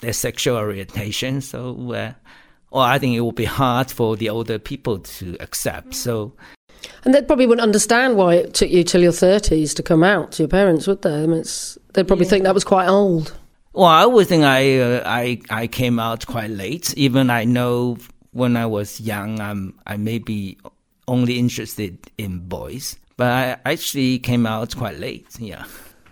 their 0.00 0.14
sexual 0.14 0.56
orientation. 0.56 1.42
So, 1.42 1.92
uh, 1.92 2.12
well, 2.74 2.82
I 2.82 2.98
think 2.98 3.14
it 3.14 3.20
will 3.20 3.30
be 3.30 3.44
hard 3.44 3.88
for 3.88 4.16
the 4.16 4.28
older 4.28 4.58
people 4.58 4.98
to 4.98 5.36
accept. 5.38 5.94
So, 5.94 6.32
and 7.04 7.14
they 7.14 7.22
probably 7.22 7.46
wouldn't 7.46 7.62
understand 7.62 8.16
why 8.16 8.34
it 8.34 8.54
took 8.54 8.68
you 8.68 8.82
till 8.82 9.00
your 9.00 9.12
30s 9.12 9.76
to 9.76 9.82
come 9.82 10.02
out 10.02 10.32
to 10.32 10.42
your 10.42 10.48
parents, 10.48 10.88
would 10.88 11.02
they? 11.02 11.22
I 11.22 11.26
mean, 11.26 11.44
they'd 11.92 12.08
probably 12.08 12.26
yeah. 12.26 12.30
think 12.30 12.44
that 12.44 12.52
was 12.52 12.64
quite 12.64 12.88
old. 12.88 13.32
Well, 13.74 13.86
I 13.86 14.06
would 14.06 14.26
think 14.26 14.42
I, 14.42 14.80
uh, 14.80 15.02
I, 15.06 15.40
I 15.50 15.68
came 15.68 16.00
out 16.00 16.26
quite 16.26 16.50
late. 16.50 16.92
Even 16.96 17.30
I 17.30 17.44
know 17.44 17.96
when 18.32 18.56
I 18.56 18.66
was 18.66 19.00
young, 19.00 19.40
I'm, 19.40 19.78
I 19.86 19.96
may 19.96 20.18
be 20.18 20.58
only 21.06 21.38
interested 21.38 21.98
in 22.18 22.40
boys, 22.40 22.96
but 23.16 23.28
I 23.28 23.70
actually 23.70 24.18
came 24.18 24.46
out 24.46 24.76
quite 24.76 24.98
late, 24.98 25.28
yeah. 25.38 25.64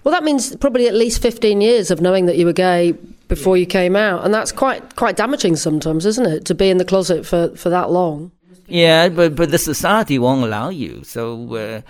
Well, 0.05 0.13
that 0.13 0.25
means 0.25 0.57
probably 0.57 0.89
at 0.89 0.95
least 0.95 1.23
15 1.23 1.61
years 1.61 1.91
of 1.91 2.01
knowing 2.01 2.27
that 2.27 2.37
you 2.37 2.47
were 2.47 2.53
gay 2.53 2.93
before 3.29 3.57
you 3.57 3.67
came 3.67 3.95
out. 3.95 4.25
And 4.25 4.35
that's 4.35 4.53
quite, 4.53 4.97
quite 4.97 5.17
damaging 5.17 5.57
sometimes, 5.57 6.07
isn't 6.07 6.27
it, 6.27 6.45
to 6.47 6.55
be 6.55 6.71
in 6.71 6.79
the 6.79 6.85
closet 6.85 7.25
for, 7.25 7.55
for 7.57 7.71
that 7.71 7.91
long? 7.91 8.33
Yeah, 8.67 9.09
but 9.11 9.35
but 9.35 9.51
the 9.51 9.59
society 9.59 10.19
won't 10.19 10.45
allow 10.45 10.71
you. 10.71 11.05
So 11.05 11.55
uh, 11.57 11.81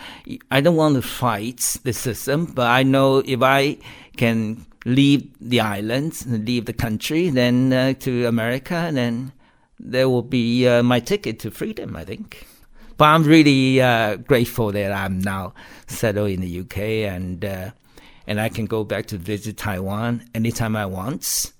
I 0.51 0.61
don't 0.61 0.75
want 0.75 0.96
to 0.96 1.03
fight 1.03 1.77
the 1.85 1.92
system, 1.92 2.46
but 2.46 2.66
I 2.66 2.83
know 2.83 3.18
if 3.18 3.40
I 3.40 3.79
can 4.16 4.66
leave 4.85 5.31
the 5.40 5.61
islands, 5.61 6.27
leave 6.27 6.64
the 6.64 6.72
country, 6.72 7.29
then 7.29 7.72
uh, 7.72 7.92
to 8.01 8.27
America, 8.27 8.90
then 8.92 9.33
there 9.79 10.09
will 10.09 10.22
be 10.22 10.66
uh, 10.66 10.83
my 10.83 10.98
ticket 10.98 11.38
to 11.40 11.51
freedom. 11.51 11.94
I 11.94 12.05
think. 12.05 12.46
But 12.96 13.05
I'm 13.07 13.25
really 13.25 13.81
uh, 13.81 14.16
grateful 14.16 14.72
that 14.72 14.92
I'm 14.92 15.20
now 15.20 15.55
settled 15.87 16.31
in 16.31 16.40
the 16.40 16.61
UK 16.61 16.79
and 17.12 17.44
uh, 17.44 17.70
and 18.26 18.40
I 18.40 18.48
can 18.48 18.66
go 18.66 18.85
back 18.85 19.06
to 19.06 19.18
visit 19.18 19.56
Taiwan 19.56 20.28
anytime 20.35 20.76
I 20.76 20.87
want 20.87 21.52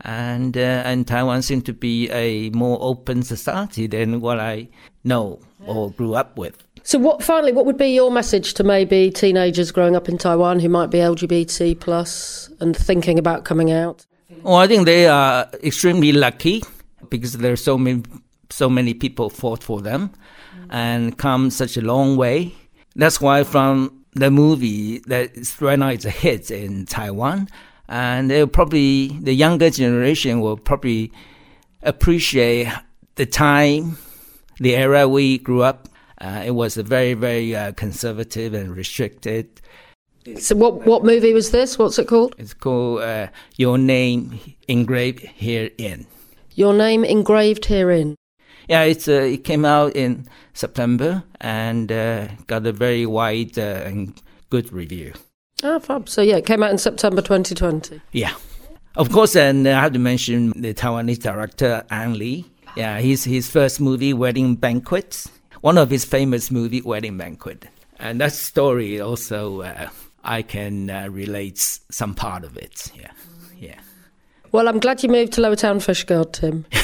and 0.00 0.56
uh, 0.56 0.82
and 0.84 1.06
Taiwan 1.06 1.42
seems 1.42 1.64
to 1.64 1.72
be 1.72 2.10
a 2.10 2.50
more 2.50 2.78
open 2.80 3.22
society 3.22 3.86
than 3.86 4.20
what 4.20 4.38
I 4.38 4.68
know 5.02 5.40
or 5.66 5.90
grew 5.92 6.14
up 6.14 6.36
with. 6.36 6.62
So, 6.82 6.98
what 6.98 7.22
finally, 7.22 7.52
what 7.52 7.64
would 7.64 7.78
be 7.78 7.88
your 7.88 8.10
message 8.10 8.54
to 8.54 8.64
maybe 8.64 9.10
teenagers 9.10 9.70
growing 9.70 9.96
up 9.96 10.08
in 10.08 10.18
Taiwan 10.18 10.60
who 10.60 10.68
might 10.68 10.90
be 10.90 10.98
LGBT 10.98 11.80
plus 11.80 12.50
and 12.60 12.76
thinking 12.76 13.18
about 13.18 13.44
coming 13.44 13.72
out? 13.72 14.04
Well, 14.42 14.56
I 14.56 14.66
think 14.66 14.84
they 14.84 15.06
are 15.06 15.48
extremely 15.62 16.12
lucky 16.12 16.62
because 17.08 17.38
there 17.38 17.52
are 17.52 17.56
so 17.56 17.78
many 17.78 18.02
so 18.50 18.68
many 18.68 18.92
people 18.92 19.30
fought 19.30 19.62
for 19.62 19.80
them 19.80 20.10
and 20.68 21.16
come 21.16 21.50
such 21.50 21.76
a 21.76 21.80
long 21.80 22.16
way. 22.16 22.54
That's 22.94 23.20
why 23.20 23.42
from 23.44 24.03
the 24.14 24.30
movie 24.30 24.98
that 25.00 25.32
right 25.60 25.78
now 25.78 25.88
it's 25.88 26.04
a 26.04 26.10
hit 26.10 26.50
in 26.50 26.86
Taiwan 26.86 27.48
and 27.88 28.30
they'll 28.30 28.46
probably 28.46 29.08
the 29.08 29.34
younger 29.34 29.70
generation 29.70 30.40
will 30.40 30.56
probably 30.56 31.12
appreciate 31.82 32.68
the 33.16 33.26
time, 33.26 33.98
the 34.58 34.76
era 34.76 35.08
we 35.08 35.38
grew 35.38 35.62
up. 35.62 35.88
Uh, 36.20 36.42
it 36.46 36.52
was 36.52 36.76
a 36.76 36.82
very 36.82 37.14
very 37.14 37.54
uh, 37.54 37.72
conservative 37.72 38.54
and 38.54 38.76
restricted. 38.76 39.60
So 40.38 40.56
what 40.56 40.86
what 40.86 41.04
movie 41.04 41.34
was 41.34 41.50
this? 41.50 41.78
What's 41.78 41.98
it 41.98 42.08
called? 42.08 42.34
It's 42.38 42.54
called 42.54 43.02
uh, 43.02 43.28
Your 43.56 43.76
Name 43.76 44.40
Engraved 44.68 45.20
Herein. 45.20 46.06
Your 46.56 46.72
name 46.72 47.04
engraved 47.04 47.64
herein. 47.64 48.14
Yeah, 48.68 48.82
it's 48.82 49.08
uh, 49.08 49.12
it 49.12 49.44
came 49.44 49.64
out 49.64 49.94
in 49.94 50.26
September 50.54 51.22
and 51.40 51.90
uh, 51.92 52.28
got 52.46 52.66
a 52.66 52.72
very 52.72 53.06
wide 53.06 53.58
uh, 53.58 53.82
and 53.84 54.20
good 54.50 54.72
review. 54.72 55.12
Oh, 55.62 55.78
fab. 55.78 56.08
So, 56.08 56.20
yeah, 56.22 56.36
it 56.36 56.46
came 56.46 56.62
out 56.62 56.70
in 56.70 56.78
September 56.78 57.22
2020. 57.22 58.00
Yeah. 58.12 58.34
Of 58.96 59.10
course, 59.10 59.34
and 59.34 59.66
I 59.66 59.80
have 59.80 59.92
to 59.94 59.98
mention 59.98 60.50
the 60.50 60.74
Taiwanese 60.74 61.20
director, 61.20 61.84
Ang 61.90 62.14
Lee. 62.14 62.44
Yeah, 62.76 62.98
his, 62.98 63.24
his 63.24 63.50
first 63.50 63.80
movie, 63.80 64.12
Wedding 64.12 64.56
Banquet, 64.56 65.26
one 65.62 65.78
of 65.78 65.90
his 65.90 66.04
famous 66.04 66.50
movie, 66.50 66.82
Wedding 66.82 67.16
Banquet. 67.16 67.66
And 67.98 68.20
that 68.20 68.32
story 68.32 69.00
also, 69.00 69.62
uh, 69.62 69.88
I 70.22 70.42
can 70.42 70.90
uh, 70.90 71.08
relate 71.10 71.58
some 71.58 72.14
part 72.14 72.44
of 72.44 72.56
it. 72.56 72.90
Yeah, 72.94 73.10
yeah. 73.58 73.80
Well, 74.52 74.68
I'm 74.68 74.80
glad 74.80 75.02
you 75.02 75.08
moved 75.08 75.32
to 75.34 75.40
Lower 75.40 75.56
Town 75.56 75.78
Fishguard, 75.78 76.32
Tim. 76.32 76.66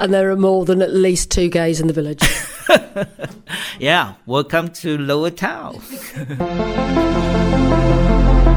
and 0.00 0.14
there 0.14 0.30
are 0.30 0.36
more 0.36 0.64
than 0.64 0.80
at 0.80 0.92
least 0.92 1.30
two 1.30 1.48
gays 1.48 1.80
in 1.80 1.86
the 1.86 1.92
village. 1.92 2.22
yeah, 3.78 4.14
welcome 4.26 4.68
to 4.68 4.98
Lower 4.98 5.30
Town. 5.30 5.80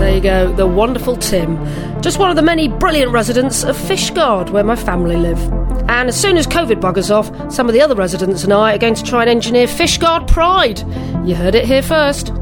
There 0.04 0.16
you 0.16 0.22
go, 0.22 0.54
the 0.54 0.68
wonderful 0.68 1.16
Tim. 1.16 1.56
Just 2.02 2.20
one 2.20 2.30
of 2.30 2.36
the 2.36 2.42
many 2.42 2.68
brilliant 2.68 3.14
residents 3.14 3.64
of 3.64 3.78
Fishguard, 3.78 4.50
where 4.50 4.64
my 4.64 4.76
family 4.76 5.16
live. 5.16 5.40
And 5.88 6.10
as 6.10 6.20
soon 6.20 6.36
as 6.36 6.46
COVID 6.46 6.82
buggers 6.82 7.10
off, 7.10 7.32
some 7.50 7.68
of 7.70 7.74
the 7.74 7.82
other 7.82 7.96
residents 7.96 8.44
and 8.44 8.52
I 8.52 8.76
are 8.76 8.78
going 8.78 8.96
to 8.96 9.04
try 9.04 9.22
and 9.22 9.30
engineer 9.30 9.66
Fishguard 9.66 10.28
Pride. 10.28 10.80
You 11.26 11.36
heard 11.36 11.56
it 11.56 11.64
here 11.64 11.82
first. 11.82 12.34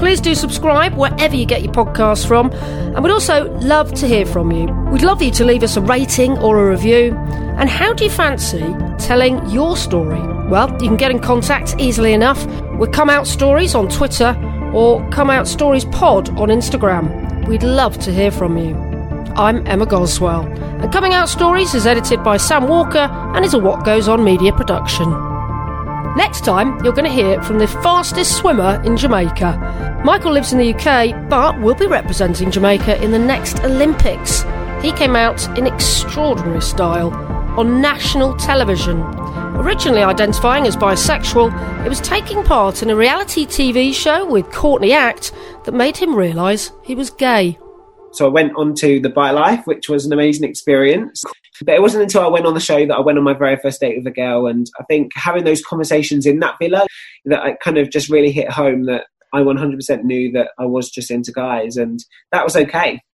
Please 0.00 0.18
do 0.22 0.34
subscribe 0.34 0.94
wherever 0.94 1.36
you 1.36 1.44
get 1.44 1.62
your 1.62 1.74
podcasts 1.74 2.26
from, 2.26 2.50
and 2.52 3.04
we'd 3.04 3.12
also 3.12 3.52
love 3.58 3.92
to 3.92 4.08
hear 4.08 4.24
from 4.24 4.50
you. 4.50 4.64
We'd 4.90 5.02
love 5.02 5.20
you 5.20 5.30
to 5.32 5.44
leave 5.44 5.62
us 5.62 5.76
a 5.76 5.82
rating 5.82 6.38
or 6.38 6.58
a 6.58 6.70
review. 6.70 7.14
And 7.58 7.68
how 7.68 7.92
do 7.92 8.04
you 8.04 8.10
fancy 8.10 8.64
telling 8.98 9.46
your 9.50 9.76
story? 9.76 10.22
Well, 10.48 10.72
you 10.80 10.88
can 10.88 10.96
get 10.96 11.10
in 11.10 11.18
contact 11.18 11.74
easily 11.78 12.14
enough 12.14 12.44
with 12.78 12.92
Come 12.92 13.10
Out 13.10 13.26
Stories 13.26 13.74
on 13.74 13.90
Twitter 13.90 14.34
or 14.72 15.06
Come 15.10 15.28
Out 15.28 15.46
Stories 15.46 15.84
Pod 15.84 16.30
on 16.30 16.48
Instagram. 16.48 17.46
We'd 17.46 17.62
love 17.62 17.98
to 17.98 18.10
hear 18.10 18.30
from 18.30 18.56
you. 18.56 18.74
I'm 19.36 19.66
Emma 19.66 19.84
Goswell, 19.84 20.46
and 20.82 20.90
Coming 20.90 21.12
Out 21.12 21.28
Stories 21.28 21.74
is 21.74 21.86
edited 21.86 22.24
by 22.24 22.38
Sam 22.38 22.68
Walker 22.68 23.06
and 23.34 23.44
is 23.44 23.52
a 23.52 23.58
What 23.58 23.84
Goes 23.84 24.08
On 24.08 24.24
media 24.24 24.54
production. 24.54 25.29
Next 26.16 26.44
time, 26.44 26.82
you're 26.84 26.92
going 26.92 27.04
to 27.04 27.10
hear 27.10 27.42
from 27.42 27.58
the 27.58 27.66
fastest 27.66 28.36
swimmer 28.36 28.82
in 28.84 28.96
Jamaica. 28.96 30.02
Michael 30.04 30.32
lives 30.32 30.52
in 30.52 30.58
the 30.58 30.74
UK, 30.74 31.28
but 31.28 31.60
will 31.60 31.74
be 31.74 31.86
representing 31.86 32.50
Jamaica 32.50 33.02
in 33.02 33.10
the 33.10 33.18
next 33.18 33.60
Olympics. 33.60 34.42
He 34.82 34.92
came 34.92 35.16
out 35.16 35.58
in 35.58 35.66
extraordinary 35.66 36.62
style 36.62 37.12
on 37.58 37.80
national 37.80 38.36
television 38.36 39.02
Originally 39.60 40.02
identifying 40.02 40.66
as 40.66 40.74
bisexual, 40.74 41.84
it 41.84 41.88
was 41.90 42.00
taking 42.00 42.42
part 42.44 42.82
in 42.82 42.88
a 42.88 42.96
reality 42.96 43.44
TV 43.44 43.92
show 43.92 44.24
with 44.24 44.50
Courtney 44.50 44.94
Act 44.94 45.32
that 45.64 45.72
made 45.72 45.98
him 45.98 46.14
realise 46.14 46.72
he 46.82 46.94
was 46.94 47.10
gay. 47.10 47.58
So 48.12 48.24
I 48.24 48.30
went 48.30 48.56
on 48.56 48.74
to 48.76 49.00
the 49.00 49.10
Bi 49.10 49.32
Life, 49.32 49.66
which 49.66 49.90
was 49.90 50.06
an 50.06 50.14
amazing 50.14 50.48
experience. 50.48 51.22
But 51.64 51.74
it 51.74 51.82
wasn't 51.82 52.02
until 52.02 52.22
I 52.22 52.28
went 52.28 52.46
on 52.46 52.54
the 52.54 52.60
show 52.60 52.86
that 52.86 52.94
I 52.94 53.00
went 53.00 53.18
on 53.18 53.24
my 53.24 53.34
very 53.34 53.56
first 53.56 53.80
date 53.80 53.96
with 53.96 54.06
a 54.06 54.10
girl. 54.10 54.46
And 54.46 54.66
I 54.78 54.84
think 54.84 55.12
having 55.14 55.44
those 55.44 55.62
conversations 55.62 56.26
in 56.26 56.40
that 56.40 56.56
villa, 56.60 56.86
that 57.26 57.42
I 57.42 57.52
kind 57.54 57.78
of 57.78 57.90
just 57.90 58.08
really 58.08 58.32
hit 58.32 58.50
home 58.50 58.84
that 58.86 59.04
I 59.32 59.40
100% 59.40 60.02
knew 60.02 60.32
that 60.32 60.50
I 60.58 60.66
was 60.66 60.90
just 60.90 61.10
into 61.10 61.32
guys. 61.32 61.76
And 61.76 62.04
that 62.32 62.44
was 62.44 62.56
okay. 62.56 63.00